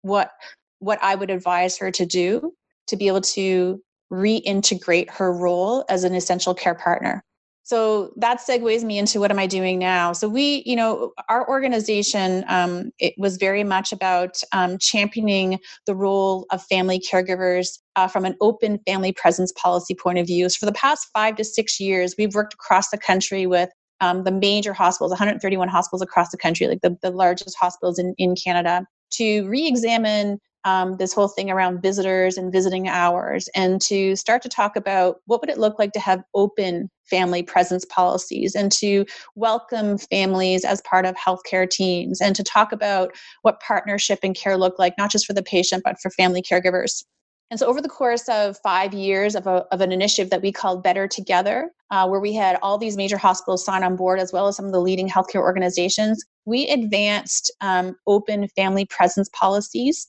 [0.02, 0.32] what
[0.80, 2.54] what i would advise her to do
[2.88, 7.22] to be able to reintegrate her role as an essential care partner.
[7.64, 10.14] So that segues me into what am i doing now?
[10.14, 15.96] So we you know our organization um, it was very much about um, championing the
[15.96, 20.48] role of family caregivers uh, from an open family presence policy point of view.
[20.48, 23.70] So for the past five to six years we've worked across the country with
[24.02, 28.14] um, the major hospitals, 131 hospitals across the country, like the, the largest hospitals in,
[28.18, 33.80] in Canada, to re examine um, this whole thing around visitors and visiting hours and
[33.84, 37.86] to start to talk about what would it look like to have open family presence
[37.86, 39.06] policies and to
[39.36, 43.12] welcome families as part of healthcare teams and to talk about
[43.44, 47.06] what partnership and care look like not just for the patient but for family caregivers
[47.50, 50.52] and so, over the course of five years of, a, of an initiative that we
[50.52, 54.34] called Better Together, uh, where we had all these major hospitals sign on board, as
[54.34, 60.08] well as some of the leading healthcare organizations, we advanced um, open family presence policies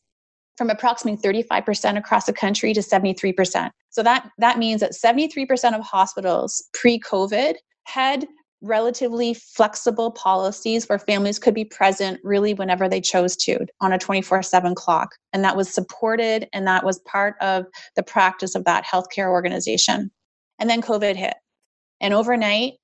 [0.57, 3.71] from approximately 35% across the country to 73%.
[3.91, 8.27] So that, that means that 73% of hospitals pre COVID had
[8.61, 13.99] relatively flexible policies where families could be present really whenever they chose to on a
[13.99, 15.11] 24 7 clock.
[15.33, 20.11] And that was supported and that was part of the practice of that healthcare organization.
[20.59, 21.35] And then COVID hit.
[22.01, 22.75] And overnight,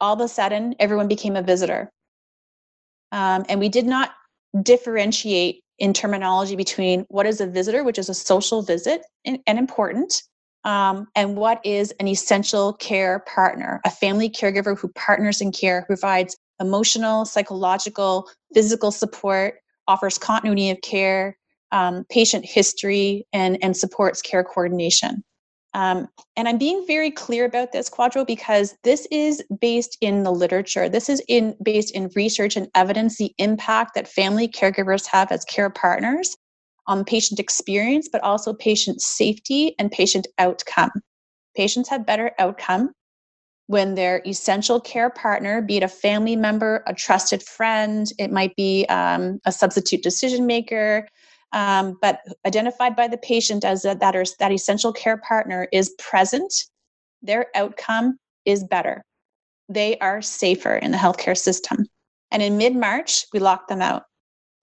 [0.00, 1.90] all of a sudden, everyone became a visitor.
[3.12, 4.12] Um, and we did not
[4.62, 9.58] differentiate in terminology between what is a visitor, which is a social visit and, and
[9.58, 10.22] important,
[10.64, 15.84] um, and what is an essential care partner, a family caregiver who partners in care,
[15.86, 19.54] provides emotional, psychological, physical support,
[19.88, 21.36] offers continuity of care,
[21.72, 25.24] um, patient history, and, and supports care coordination.
[25.72, 30.32] Um, and I'm being very clear about this, Kwadwo, because this is based in the
[30.32, 30.88] literature.
[30.88, 35.44] This is in based in research and evidence the impact that family caregivers have as
[35.44, 36.36] care partners
[36.90, 40.90] on patient experience, but also patient safety and patient outcome.
[41.56, 42.90] Patients have better outcome
[43.68, 48.56] when their essential care partner, be it a family member, a trusted friend, it might
[48.56, 51.06] be um, a substitute decision maker,
[51.52, 55.94] um, but identified by the patient as a, that, is, that essential care partner is
[56.00, 56.52] present,
[57.22, 59.04] their outcome is better.
[59.68, 61.86] They are safer in the healthcare system.
[62.32, 64.02] And in mid March, we locked them out.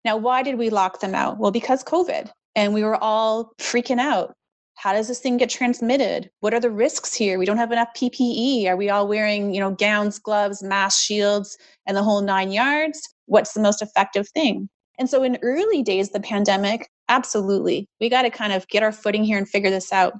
[0.07, 1.37] Now, why did we lock them out?
[1.37, 4.33] Well, because COVID, and we were all freaking out.
[4.75, 6.29] How does this thing get transmitted?
[6.39, 7.37] What are the risks here?
[7.37, 8.67] We don't have enough PPE.
[8.67, 13.01] Are we all wearing, you know, gowns, gloves, masks, shields, and the whole nine yards?
[13.25, 14.69] What's the most effective thing?
[14.97, 17.89] And so in early days the pandemic, absolutely.
[17.99, 20.13] We got to kind of get our footing here and figure this out.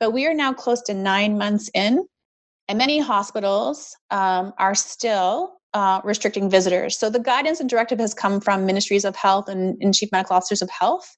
[0.00, 2.06] But we are now close to nine months in,
[2.68, 6.98] and many hospitals um, are still uh, restricting visitors.
[6.98, 10.36] So the guidance and directive has come from ministries of health and, and chief medical
[10.36, 11.16] officers of health.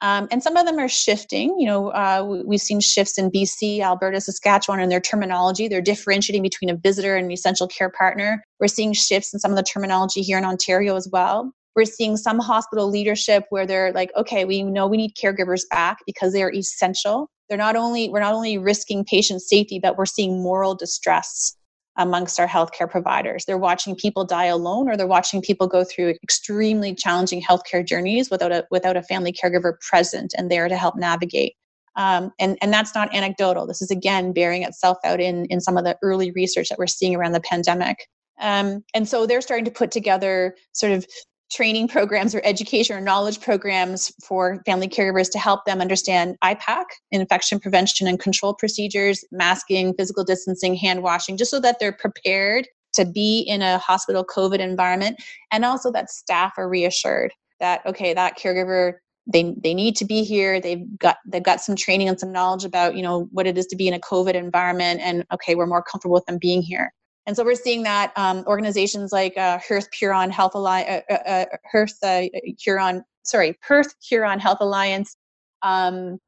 [0.00, 1.54] Um, and some of them are shifting.
[1.60, 5.68] You know, uh, we've seen shifts in BC, Alberta, Saskatchewan in their terminology.
[5.68, 8.42] They're differentiating between a visitor and an essential care partner.
[8.58, 11.52] We're seeing shifts in some of the terminology here in Ontario as well.
[11.76, 15.98] We're seeing some hospital leadership where they're like, okay, we know we need caregivers back
[16.04, 17.30] because they are essential.
[17.48, 21.56] They're not only we're not only risking patient safety, but we're seeing moral distress
[21.96, 23.44] amongst our healthcare providers.
[23.44, 28.30] They're watching people die alone or they're watching people go through extremely challenging healthcare journeys
[28.30, 31.54] without a without a family caregiver present and there to help navigate.
[31.96, 33.66] Um, and, and that's not anecdotal.
[33.66, 36.86] This is again bearing itself out in, in some of the early research that we're
[36.86, 38.08] seeing around the pandemic.
[38.40, 41.06] Um, and so they're starting to put together sort of
[41.52, 46.84] training programs or education or knowledge programs for family caregivers to help them understand IPAC,
[47.10, 52.66] infection prevention and control procedures, masking, physical distancing, hand washing, just so that they're prepared
[52.94, 55.22] to be in a hospital COVID environment.
[55.50, 58.94] And also that staff are reassured that, okay, that caregiver
[59.32, 60.60] they they need to be here.
[60.60, 63.66] They've got they've got some training and some knowledge about you know what it is
[63.66, 66.92] to be in a covid environment and okay we're more comfortable with them being here
[67.26, 71.28] and so we're seeing that um, organizations like uh, Hearth Huron Health Alliance, uh, uh,
[71.28, 72.22] uh Hearth uh,
[72.60, 75.16] Huron, sorry, Perth Huron Health Alliance,
[75.62, 76.18] um,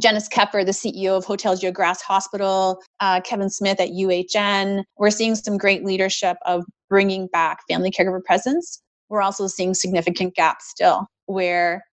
[0.00, 4.82] Janice Kepper, the CEO of Hotel Dieu Hospital, uh, Kevin Smith at UHN.
[4.98, 8.82] We're seeing some great leadership of bringing back family caregiver presence.
[9.08, 11.84] We're also seeing significant gaps still where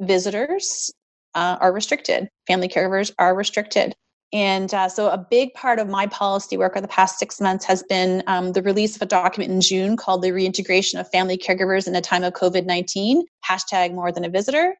[0.00, 0.90] visitors
[1.34, 3.94] uh, are restricted, family caregivers are restricted.
[4.32, 7.66] And uh, so, a big part of my policy work over the past six months
[7.66, 11.36] has been um, the release of a document in June called The Reintegration of Family
[11.36, 14.74] Caregivers in a Time of COVID 19, hashtag more than a visitor.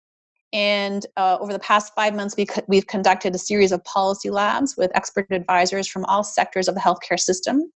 [0.55, 4.31] And uh, over the past five months, we co- we've conducted a series of policy
[4.31, 7.71] labs with expert advisors from all sectors of the healthcare system.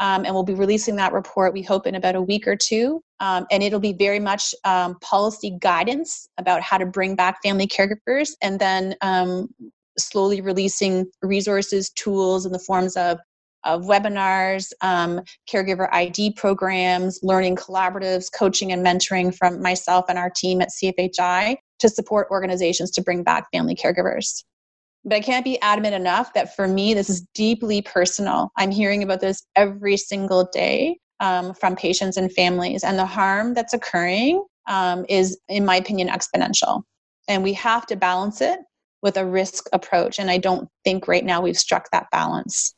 [0.00, 3.00] Um, and we'll be releasing that report, we hope, in about a week or two.
[3.20, 7.66] Um, and it'll be very much um, policy guidance about how to bring back family
[7.66, 9.48] caregivers and then um,
[9.98, 13.18] slowly releasing resources, tools in the forms of
[13.64, 20.30] of webinars, um, caregiver ID programs, learning collaboratives, coaching and mentoring from myself and our
[20.30, 24.44] team at CFHI to support organizations to bring back family caregivers.
[25.04, 28.50] But I can't be adamant enough that for me, this is deeply personal.
[28.56, 33.54] I'm hearing about this every single day um, from patients and families, and the harm
[33.54, 36.82] that's occurring um, is, in my opinion, exponential.
[37.28, 38.58] And we have to balance it
[39.04, 40.18] with a risk approach.
[40.18, 42.74] And I don't think right now we've struck that balance.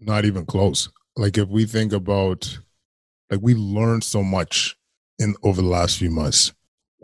[0.00, 0.88] Not even close.
[1.16, 2.58] Like if we think about
[3.30, 4.76] like we learned so much
[5.18, 6.52] in over the last few months.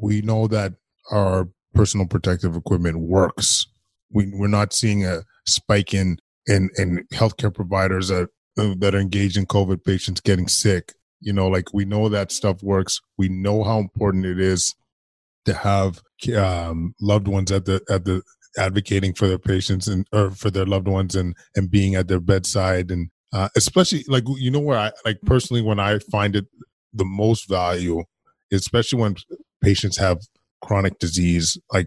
[0.00, 0.74] We know that
[1.12, 3.66] our personal protective equipment works.
[4.10, 9.36] We we're not seeing a spike in in in healthcare providers that that are engaged
[9.36, 10.94] in COVID patients getting sick.
[11.20, 13.00] You know, like we know that stuff works.
[13.16, 14.74] We know how important it is
[15.44, 16.00] to have
[16.36, 18.22] um, loved ones at the at the
[18.58, 22.20] advocating for their patients and or for their loved ones and and being at their
[22.20, 26.46] bedside and uh, especially like you know where I like personally when I find it
[26.92, 28.02] the most value,
[28.52, 29.16] especially when
[29.62, 30.18] patients have
[30.62, 31.58] chronic disease.
[31.72, 31.86] Like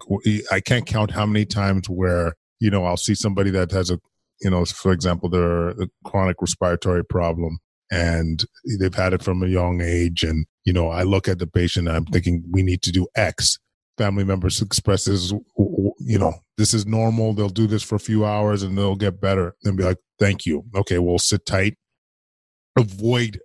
[0.52, 4.00] I can't count how many times where you know I'll see somebody that has a
[4.41, 5.74] you know for example their
[6.06, 7.60] chronic respiratory problem
[7.91, 8.46] and
[8.80, 11.89] they've had it from a young age and you know i look at the patient
[11.89, 13.58] i'm thinking we need to do x
[14.00, 15.32] family members expresses
[16.00, 19.22] you know this is normal they'll do this for a few hours and they'll get
[19.22, 21.76] better and be like thank you okay we'll sit tight
[22.78, 23.39] avoid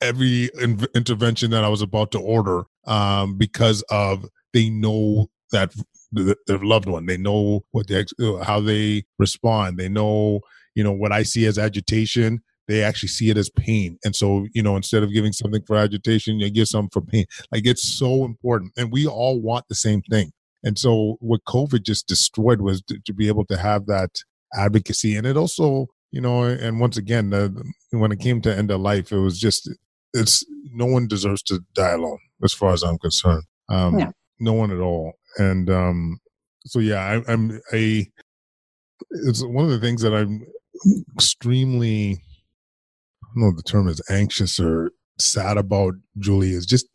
[0.00, 5.72] every in- intervention that i was about to order um, because of they know that
[6.12, 7.06] their loved one.
[7.06, 9.78] They know what they uh, how they respond.
[9.78, 10.40] They know
[10.74, 12.42] you know what I see as agitation.
[12.70, 15.76] They actually see it as pain, and so you know instead of giving something for
[15.76, 17.26] agitation, you give something for pain.
[17.52, 20.32] Like it's so important, and we all want the same thing.
[20.62, 24.10] And so what COVID just destroyed was to, to be able to have that
[24.54, 28.72] advocacy, and it also you know, and once again, the, when it came to end
[28.72, 29.70] of life, it was just
[30.12, 33.44] it's no one deserves to die alone, as far as I'm concerned.
[33.68, 34.10] Um, yeah.
[34.40, 36.20] No one at all and um,
[36.66, 38.06] so yeah, I, I'm a.
[39.10, 40.46] It's one of the things that I'm
[41.14, 42.22] extremely.
[43.34, 45.94] Know the term is anxious or sad about.
[46.18, 46.86] Julie is just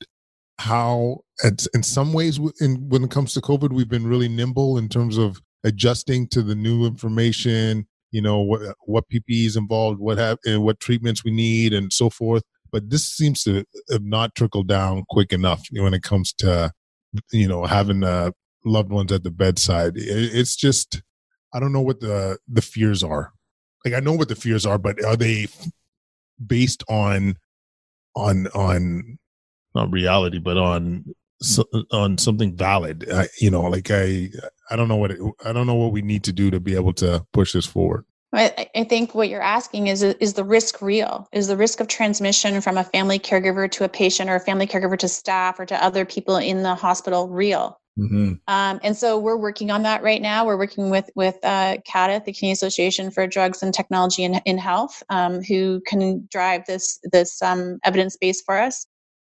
[0.59, 4.89] how, in some ways, in, when it comes to COVID, we've been really nimble in
[4.89, 7.87] terms of adjusting to the new information.
[8.11, 11.91] You know what what PPE is involved, what have and what treatments we need, and
[11.91, 12.43] so forth.
[12.71, 16.71] But this seems to have not trickled down quick enough when it comes to
[17.31, 18.31] you know having uh,
[18.63, 21.01] loved ones at the bedside it's just
[21.53, 23.31] i don't know what the the fears are
[23.83, 25.47] like i know what the fears are but are they
[26.45, 27.35] based on
[28.15, 29.17] on on
[29.73, 31.05] not reality but on
[31.91, 34.29] on something valid I, you know like i
[34.69, 36.75] i don't know what it, i don't know what we need to do to be
[36.75, 40.81] able to push this forward I, I think what you're asking is is the risk
[40.81, 41.27] real?
[41.31, 44.67] Is the risk of transmission from a family caregiver to a patient or a family
[44.67, 47.79] caregiver to staff or to other people in the hospital real?
[47.97, 48.33] Mm-hmm.
[48.47, 50.45] Um, and so we're working on that right now.
[50.45, 55.01] We're working with with uh, the Canadian Association for Drugs and Technology in, in Health,
[55.09, 58.85] um, who can drive this this um, evidence base for us.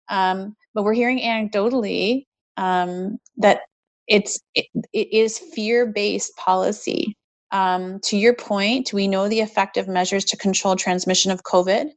[0.09, 2.25] Um, but we're hearing anecdotally
[2.57, 3.61] um, that
[4.07, 7.15] it's it, it is fear based policy
[7.55, 11.89] um, to your point, we know the effective measures to control transmission of COVID.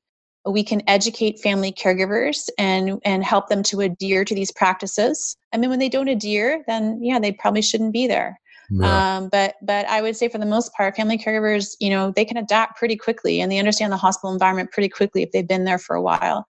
[0.48, 5.36] We can educate family caregivers and and help them to adhere to these practices.
[5.52, 8.40] I mean, when they don't adhere, then yeah, they probably shouldn't be there.
[8.70, 9.16] Yeah.
[9.16, 12.24] Um, but but I would say for the most part, family caregivers, you know, they
[12.24, 15.64] can adapt pretty quickly and they understand the hospital environment pretty quickly if they've been
[15.64, 16.46] there for a while.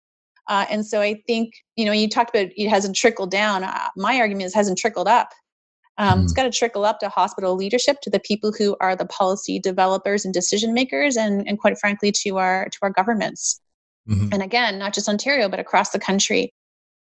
[0.49, 3.65] Uh, and so I think you know you talked about it hasn't trickled down.
[3.65, 5.31] Uh, my argument is hasn't trickled up.
[5.99, 6.25] Um, mm.
[6.25, 9.59] It's got to trickle up to hospital leadership, to the people who are the policy
[9.59, 13.61] developers and decision makers, and, and quite frankly, to our to our governments.
[14.09, 14.29] Mm-hmm.
[14.33, 16.51] And again, not just Ontario, but across the country.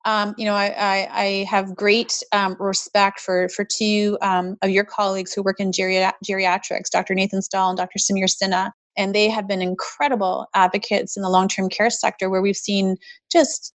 [0.04, 4.70] Um, you know, I, I, I have great um, respect for for two um, of
[4.70, 7.14] your colleagues who work in geri- geriatrics, Dr.
[7.14, 7.98] Nathan Stall and Dr.
[7.98, 12.42] Samir Sinha, and they have been incredible advocates in the long term care sector, where
[12.42, 12.96] we've seen
[13.32, 13.72] just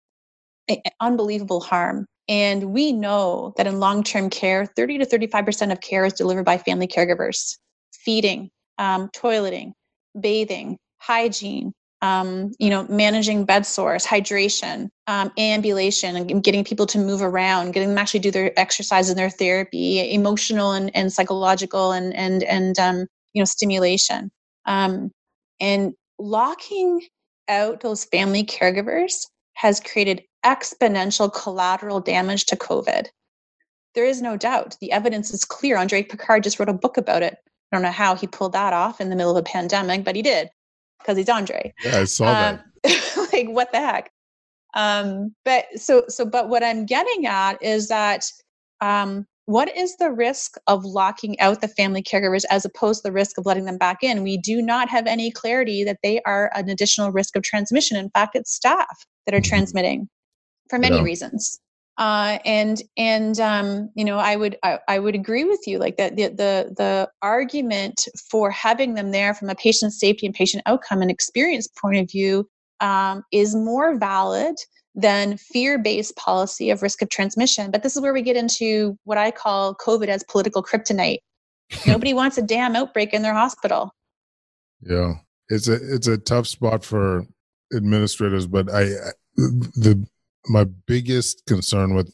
[1.01, 6.05] unbelievable harm and we know that in long term care, 30 to 35% of care
[6.05, 7.57] is delivered by family caregivers
[7.93, 9.73] feeding, um, toileting,
[10.19, 11.73] bathing, hygiene.
[12.03, 17.73] Um, you know, managing bed sores, hydration, um, ambulation, and getting people to move around,
[17.73, 22.41] getting them actually do their exercise and their therapy, emotional and, and psychological and and
[22.43, 24.31] and um, you know stimulation,
[24.65, 25.11] um,
[25.59, 27.01] and locking
[27.49, 33.07] out those family caregivers has created exponential collateral damage to COVID.
[33.93, 34.77] There is no doubt.
[34.81, 35.77] The evidence is clear.
[35.77, 37.37] Andre Picard just wrote a book about it.
[37.71, 40.15] I don't know how he pulled that off in the middle of a pandemic, but
[40.15, 40.49] he did
[41.01, 41.73] because he's Andre.
[41.83, 43.29] Yeah, I saw um, that.
[43.33, 44.11] like, what the heck?
[44.73, 48.25] Um, but so, so, but what I'm getting at is that
[48.79, 53.13] um, what is the risk of locking out the family caregivers as opposed to the
[53.13, 54.23] risk of letting them back in?
[54.23, 57.97] We do not have any clarity that they are an additional risk of transmission.
[57.97, 59.49] In fact, it's staff that are mm-hmm.
[59.49, 60.09] transmitting
[60.69, 61.03] for many yeah.
[61.03, 61.59] reasons.
[61.97, 65.77] Uh, and and um, you know, I would I, I, would agree with you.
[65.77, 70.33] Like that the, the the argument for having them there from a patient safety and
[70.33, 72.47] patient outcome and experience point of view
[72.79, 74.55] um, is more valid
[74.95, 77.71] than fear-based policy of risk of transmission.
[77.71, 81.19] But this is where we get into what I call COVID as political kryptonite.
[81.87, 83.93] Nobody wants a damn outbreak in their hospital.
[84.81, 85.13] Yeah,
[85.49, 87.25] it's a it's a tough spot for
[87.75, 88.85] administrators, but I
[89.35, 90.05] the
[90.47, 92.13] my biggest concern with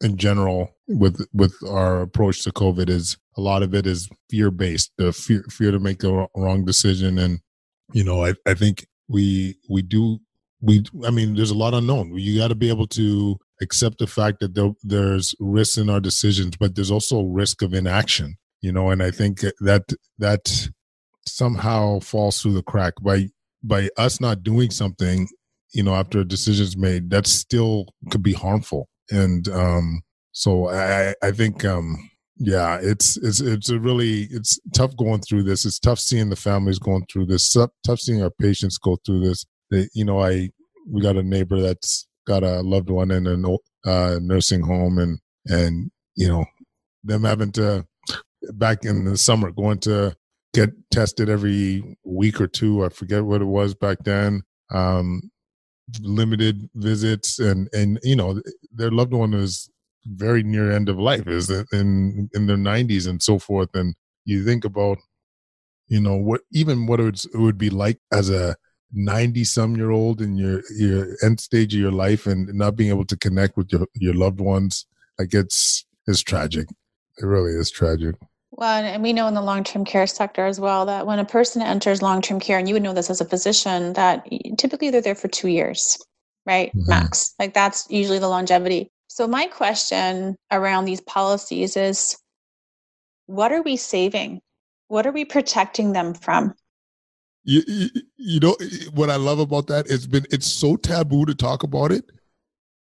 [0.00, 4.50] in general with with our approach to covid is a lot of it is fear
[4.50, 7.18] based the fear fear to make the wrong decision.
[7.18, 7.40] And
[7.92, 10.18] you know i i think we we do
[10.60, 12.16] we i mean there's a lot unknown.
[12.16, 16.00] You got to be able to accept the fact that there, there's risks in our
[16.00, 18.90] decisions but there's also risk of inaction you know?
[18.90, 19.84] And i think that
[20.18, 20.68] that
[21.26, 22.94] somehow falls through the crack.
[23.02, 23.28] By
[23.62, 25.28] by us not doing something
[25.74, 30.00] you know after a decision's made that still could be harmful and um
[30.32, 31.96] so i i think um
[32.38, 36.36] yeah it's it's it's a really it's tough going through this it's tough seeing the
[36.36, 37.54] families going through this
[37.84, 40.48] tough seeing our patients go through this they, you know i
[40.90, 43.56] we got a neighbor that's got a loved one in a
[43.86, 46.44] uh, nursing home and and you know
[47.04, 47.86] them having to
[48.52, 50.14] back in the summer going to
[50.54, 52.84] get tested every week or two.
[52.84, 54.42] I forget what it was back then.
[54.70, 55.30] Um,
[56.00, 58.40] limited visits and and you know
[58.72, 59.68] their loved one is
[60.06, 63.70] very near end of life is in in their 90s and so forth.
[63.74, 64.98] And you think about
[65.88, 68.56] you know what even what it would, be like as a
[68.92, 72.90] 90 some year old in your your end stage of your life and not being
[72.90, 74.86] able to connect with your your loved ones
[75.18, 76.68] like it's it's tragic.
[77.18, 78.16] It really is tragic
[78.56, 81.24] well, and we know in the long term care sector as well that when a
[81.24, 84.28] person enters long term care, and you would know this as a physician, that
[84.58, 85.98] typically they're there for two years,
[86.46, 86.68] right?
[86.68, 86.88] Mm-hmm.
[86.88, 87.34] Max.
[87.38, 88.90] Like that's usually the longevity.
[89.08, 92.16] So, my question around these policies is
[93.26, 94.40] what are we saving?
[94.88, 96.54] What are we protecting them from?
[97.42, 98.56] You, you, you know
[98.94, 99.90] what I love about that?
[99.90, 102.04] It's been it's so taboo to talk about it,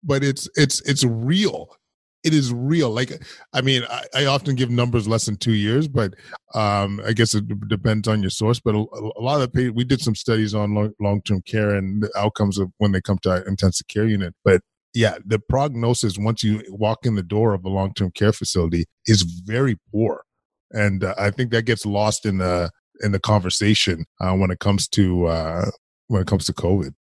[0.04, 1.76] but it's it's it's real
[2.24, 2.90] it is real.
[2.92, 6.14] Like, I mean, I, I, often give numbers less than two years, but
[6.54, 8.60] um, I guess it depends on your source.
[8.60, 12.04] But a, a lot of the we did some studies on long term care and
[12.04, 14.36] the outcomes of when they come to our intensive care unit.
[14.44, 14.62] But
[14.94, 18.86] yeah, the prognosis once you walk in the door of a long term care facility
[19.06, 20.24] is very poor,
[20.72, 22.70] and uh, I think that gets lost in the
[23.02, 25.66] in the conversation uh, when it comes to uh,
[26.08, 26.94] when it comes to COVID.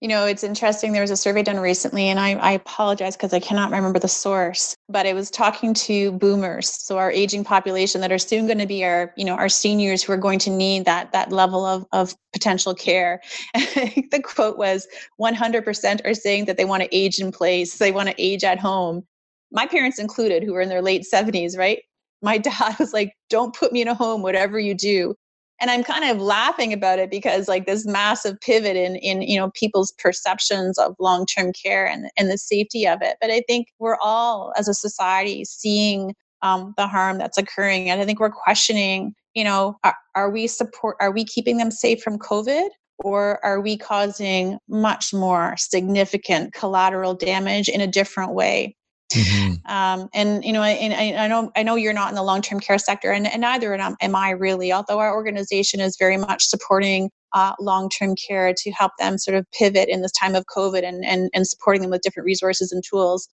[0.00, 0.92] You know, it's interesting.
[0.92, 4.06] There was a survey done recently, and I, I apologize because I cannot remember the
[4.06, 8.58] source, but it was talking to boomers, so our aging population that are soon going
[8.58, 11.66] to be our, you know, our seniors who are going to need that that level
[11.66, 13.20] of of potential care.
[13.54, 14.86] the quote was,
[15.20, 18.60] "100% are saying that they want to age in place, they want to age at
[18.60, 19.04] home."
[19.50, 21.82] My parents included, who were in their late 70s, right?
[22.22, 25.16] My dad was like, "Don't put me in a home, whatever you do."
[25.60, 29.38] And i'm kind of laughing about it because like this massive pivot in in you
[29.38, 33.16] know people's perceptions of long-term care and and the safety of it.
[33.20, 37.90] But i think we're all as a society seeing um, the harm that's occurring.
[37.90, 41.70] And i think we're questioning you know are, are we support are we keeping them
[41.70, 42.68] safe from covid?
[43.00, 48.74] Or are we causing much more significant collateral damage in a different way
[49.12, 49.72] Mm-hmm.
[49.72, 52.60] Um, and you know, and I, I, know I know you're not in the long-term
[52.60, 54.72] care sector, and, and neither am I really.
[54.72, 59.46] Although our organization is very much supporting uh, long-term care to help them sort of
[59.52, 62.82] pivot in this time of COVID and and, and supporting them with different resources and
[62.88, 63.28] tools.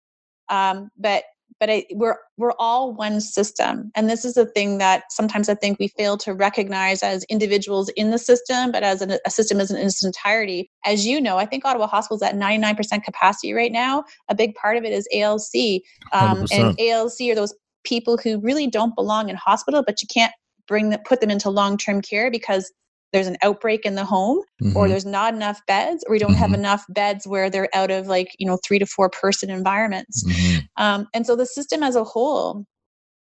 [0.49, 1.23] Um, but
[1.59, 3.91] but I, we're we're all one system.
[3.95, 7.89] And this is the thing that sometimes i think we fail to recognize as individuals
[7.89, 10.69] in the system but as an, a system as in its entirety.
[10.85, 14.03] As you know i think ottawa hospital is at 99% capacity right now.
[14.29, 15.81] A big part of it is alc
[16.11, 20.33] um, and alc are those people who really don't belong in hospital but you can't
[20.67, 22.71] bring them put them into long-term care because
[23.13, 24.75] there's an outbreak in the home mm-hmm.
[24.75, 26.39] or there's not enough beds or we don't mm-hmm.
[26.39, 30.23] have enough beds where they're out of like you know three to four person environments
[30.23, 30.59] mm-hmm.
[30.77, 32.65] um, and so the system as a whole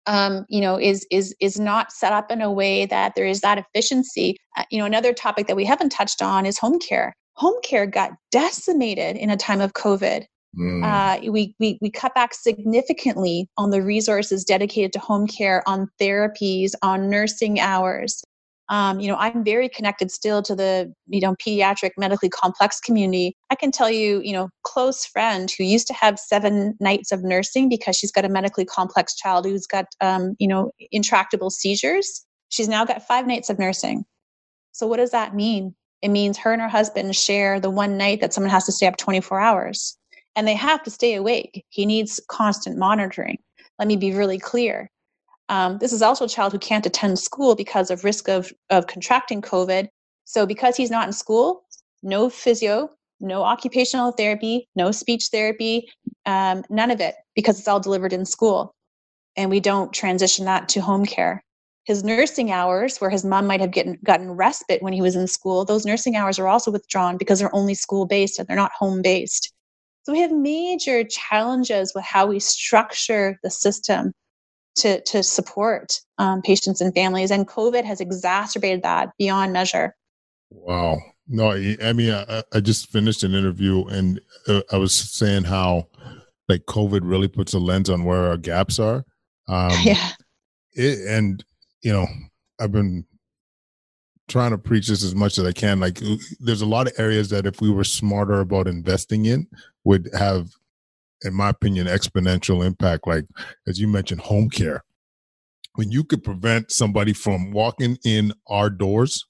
[0.08, 3.42] um, you know is is is not set up in a way that there is
[3.42, 7.16] that efficiency uh, you know another topic that we haven't touched on is home care
[7.34, 10.26] home care got decimated in a time of covid
[10.60, 10.84] Mm.
[10.84, 15.88] Uh, we, we, we cut back significantly on the resources dedicated to home care, on
[15.98, 18.22] therapies, on nursing hours
[18.72, 23.36] um, you know i'm very connected still to the you know pediatric medically complex community.
[23.52, 27.24] I can tell you you know close friend who used to have seven nights of
[27.24, 32.26] nursing because she's got a medically complex child who's got um, you know intractable seizures.
[32.50, 34.04] She's now got five nights of nursing.
[34.72, 35.76] So what does that mean?
[36.02, 38.88] It means her and her husband share the one night that someone has to stay
[38.88, 39.98] up 24 hours
[40.36, 41.64] and they have to stay awake.
[41.70, 43.38] He needs constant monitoring.
[43.78, 44.90] Let me be really clear
[45.52, 48.88] um, this is also a child who can't attend school because of risk of, of
[48.88, 49.90] contracting COVID.
[50.24, 51.66] So, because he's not in school,
[52.02, 52.90] no physio,
[53.20, 55.90] no occupational therapy, no speech therapy,
[56.26, 58.74] um, none of it, because it's all delivered in school.
[59.36, 61.44] And we don't transition that to home care.
[61.84, 65.28] His nursing hours, where his mom might have gotten, gotten respite when he was in
[65.28, 68.72] school, those nursing hours are also withdrawn because they're only school based and they're not
[68.72, 69.52] home based.
[70.04, 74.14] So we have major challenges with how we structure the system
[74.76, 79.96] to to support um, patients and families, and COVID has exacerbated that beyond measure.
[80.50, 81.00] Wow.
[81.28, 85.88] No, I mean, I, I just finished an interview, and uh, I was saying how
[86.50, 89.06] like COVID really puts a lens on where our gaps are.
[89.48, 90.10] Um, yeah.
[90.74, 91.44] It, and
[91.82, 92.08] you know,
[92.60, 93.06] I've been
[94.28, 95.80] trying to preach this as much as I can.
[95.80, 96.00] Like,
[96.40, 99.48] there's a lot of areas that if we were smarter about investing in,
[99.84, 100.50] would have
[101.24, 103.08] in my opinion, exponential impact.
[103.08, 103.26] Like,
[103.68, 104.84] as you mentioned, home care.
[105.76, 109.26] When you could prevent somebody from walking in our doors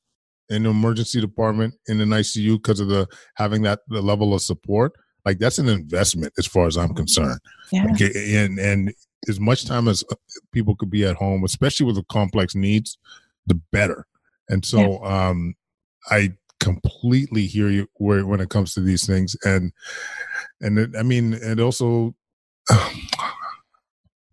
[0.49, 4.41] in the emergency department in an ICU because of the having that the level of
[4.41, 7.39] support, like that's an investment as far as I'm concerned.
[7.71, 7.85] Yeah.
[7.91, 8.91] Okay, and and
[9.29, 10.15] as much time as uh,
[10.51, 12.97] people could be at home, especially with the complex needs,
[13.45, 14.07] the better.
[14.49, 15.29] And so, yeah.
[15.29, 15.55] um,
[16.09, 19.71] I completely hear you where, when it comes to these things, and
[20.61, 22.15] and it, I mean, and also.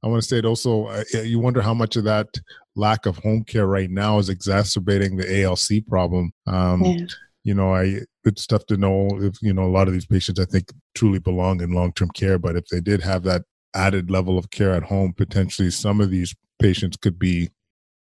[0.01, 2.29] I want to say it also, uh, you wonder how much of that
[2.77, 6.31] lack of home care right now is exacerbating the ALC problem.
[6.47, 7.07] Um, yeah.
[7.43, 10.39] You know, I it's tough to know if you know a lot of these patients
[10.39, 13.43] I think truly belong in long term care, but if they did have that
[13.75, 17.51] added level of care at home, potentially some of these patients could be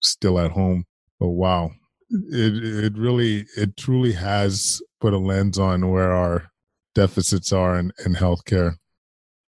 [0.01, 0.85] still at home.
[1.19, 1.71] But wow,
[2.09, 6.51] it it really it truly has put a lens on where our
[6.93, 8.75] deficits are in, in healthcare.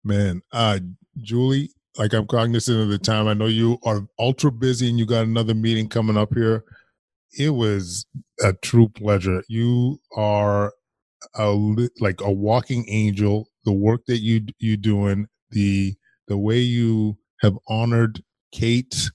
[0.04, 0.80] Man, uh,
[1.22, 3.28] Julie, like I'm cognizant of the time.
[3.28, 6.64] I know you are ultra busy and you got another meeting coming up here.
[7.38, 8.06] It was
[8.44, 9.44] a true pleasure.
[9.48, 10.74] You are
[11.36, 11.52] a
[12.00, 13.48] like a walking angel.
[13.66, 15.96] The work that you you doing, the
[16.28, 19.10] the way you have honored Kate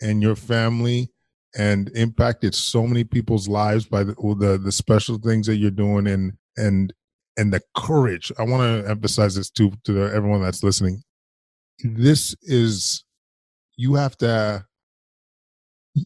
[0.00, 1.11] and your family
[1.56, 6.06] and impacted so many people's lives by the the, the special things that you're doing
[6.06, 6.92] and and
[7.36, 8.30] and the courage.
[8.38, 11.02] I want to emphasize this to to everyone that's listening.
[11.84, 13.04] This is
[13.76, 14.66] you have to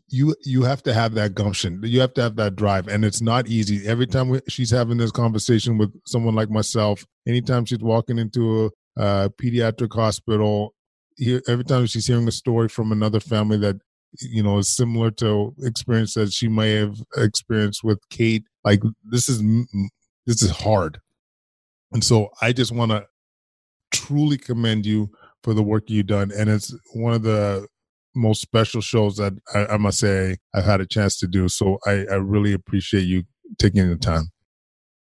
[0.09, 1.81] you you have to have that gumption.
[1.85, 3.87] You have to have that drive and it's not easy.
[3.87, 8.73] Every time we, she's having this conversation with someone like myself anytime she's walking into
[8.97, 10.75] a, a pediatric hospital
[11.49, 13.77] every time she's hearing a story from another family that
[14.21, 19.29] you know is similar to experience that she may have experienced with kate like this
[19.29, 19.43] is
[20.27, 20.99] this is hard
[21.93, 23.05] and so i just want to
[23.93, 25.11] truly commend you
[25.43, 26.31] for the work you've done.
[26.37, 27.67] And it's one of the
[28.15, 31.49] most special shows that I, I must say I've had a chance to do.
[31.49, 33.25] So I, I really appreciate you
[33.59, 34.25] taking the time.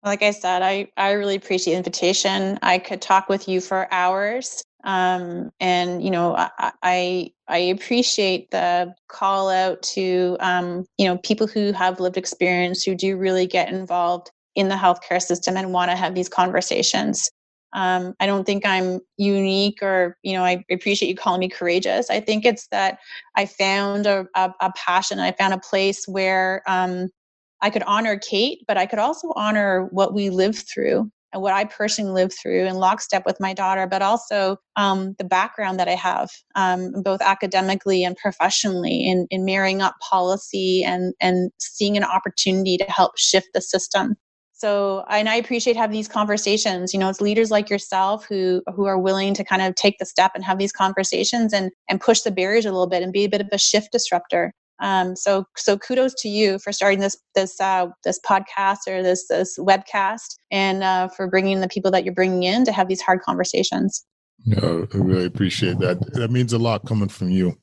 [0.05, 2.59] Like I said, I, I really appreciate the invitation.
[2.63, 4.63] I could talk with you for hours.
[4.87, 11.19] Um, and you know, I, I, I appreciate the call out to um, you know
[11.19, 15.73] people who have lived experience who do really get involved in the healthcare system and
[15.73, 17.31] want to have these conversations.
[17.73, 22.09] Um, I don't think I'm unique or, you know, I appreciate you calling me courageous.
[22.09, 22.99] I think it's that
[23.35, 25.21] I found a, a, a passion.
[25.21, 27.09] I found a place where um,
[27.61, 31.53] I could honor Kate, but I could also honor what we lived through and what
[31.53, 35.87] I personally lived through in lockstep with my daughter, but also um, the background that
[35.87, 41.95] I have, um, both academically and professionally, in, in marrying up policy and, and seeing
[41.99, 44.17] an opportunity to help shift the system.
[44.55, 46.95] So, and I appreciate having these conversations.
[46.95, 50.07] You know, it's leaders like yourself who who are willing to kind of take the
[50.07, 53.25] step and have these conversations and and push the barriers a little bit and be
[53.25, 54.55] a bit of a shift disruptor.
[54.81, 59.27] Um, so, so kudos to you for starting this this uh, this podcast or this
[59.29, 63.01] this webcast, and uh, for bringing the people that you're bringing in to have these
[63.01, 64.05] hard conversations.
[64.45, 66.13] No, I really appreciate that.
[66.13, 67.57] That means a lot coming from you.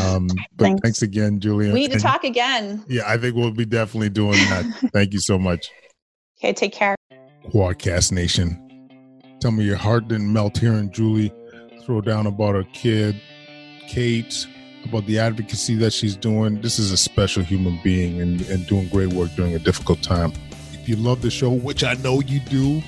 [0.00, 0.80] Um, but thanks.
[0.82, 1.72] thanks again, Julia.
[1.72, 2.84] We need to and, talk again.
[2.88, 4.90] Yeah, I think we'll be definitely doing that.
[4.92, 5.70] Thank you so much.
[6.38, 6.96] Okay, take care.
[7.46, 8.66] Quadcast Nation.
[9.40, 11.32] Tell me your heart didn't melt hearing Julie
[11.84, 13.20] throw down about her kid,
[13.88, 14.46] Kate,
[14.84, 16.60] about the advocacy that she's doing.
[16.60, 20.32] This is a special human being and, and doing great work during a difficult time.
[20.72, 22.82] If you love the show, which I know you do,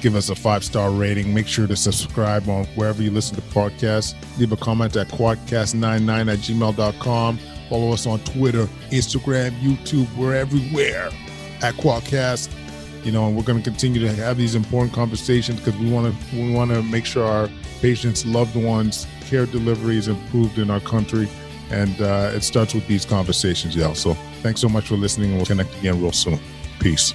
[0.00, 1.32] give us a five star rating.
[1.34, 4.14] Make sure to subscribe on wherever you listen to podcasts.
[4.38, 7.38] Leave a comment at quadcast99 at gmail.com.
[7.68, 10.14] Follow us on Twitter, Instagram, YouTube.
[10.16, 11.06] We're everywhere
[11.62, 12.52] at Quadcast
[13.04, 16.12] you know, and we're going to continue to have these important conversations because we want
[16.12, 20.70] to we want to make sure our patients, loved ones, care delivery is improved in
[20.70, 21.28] our country,
[21.70, 23.94] and uh, it starts with these conversations, y'all.
[23.94, 24.14] So
[24.44, 26.38] thanks so much for listening, and we'll connect again real soon.
[26.78, 27.12] Peace.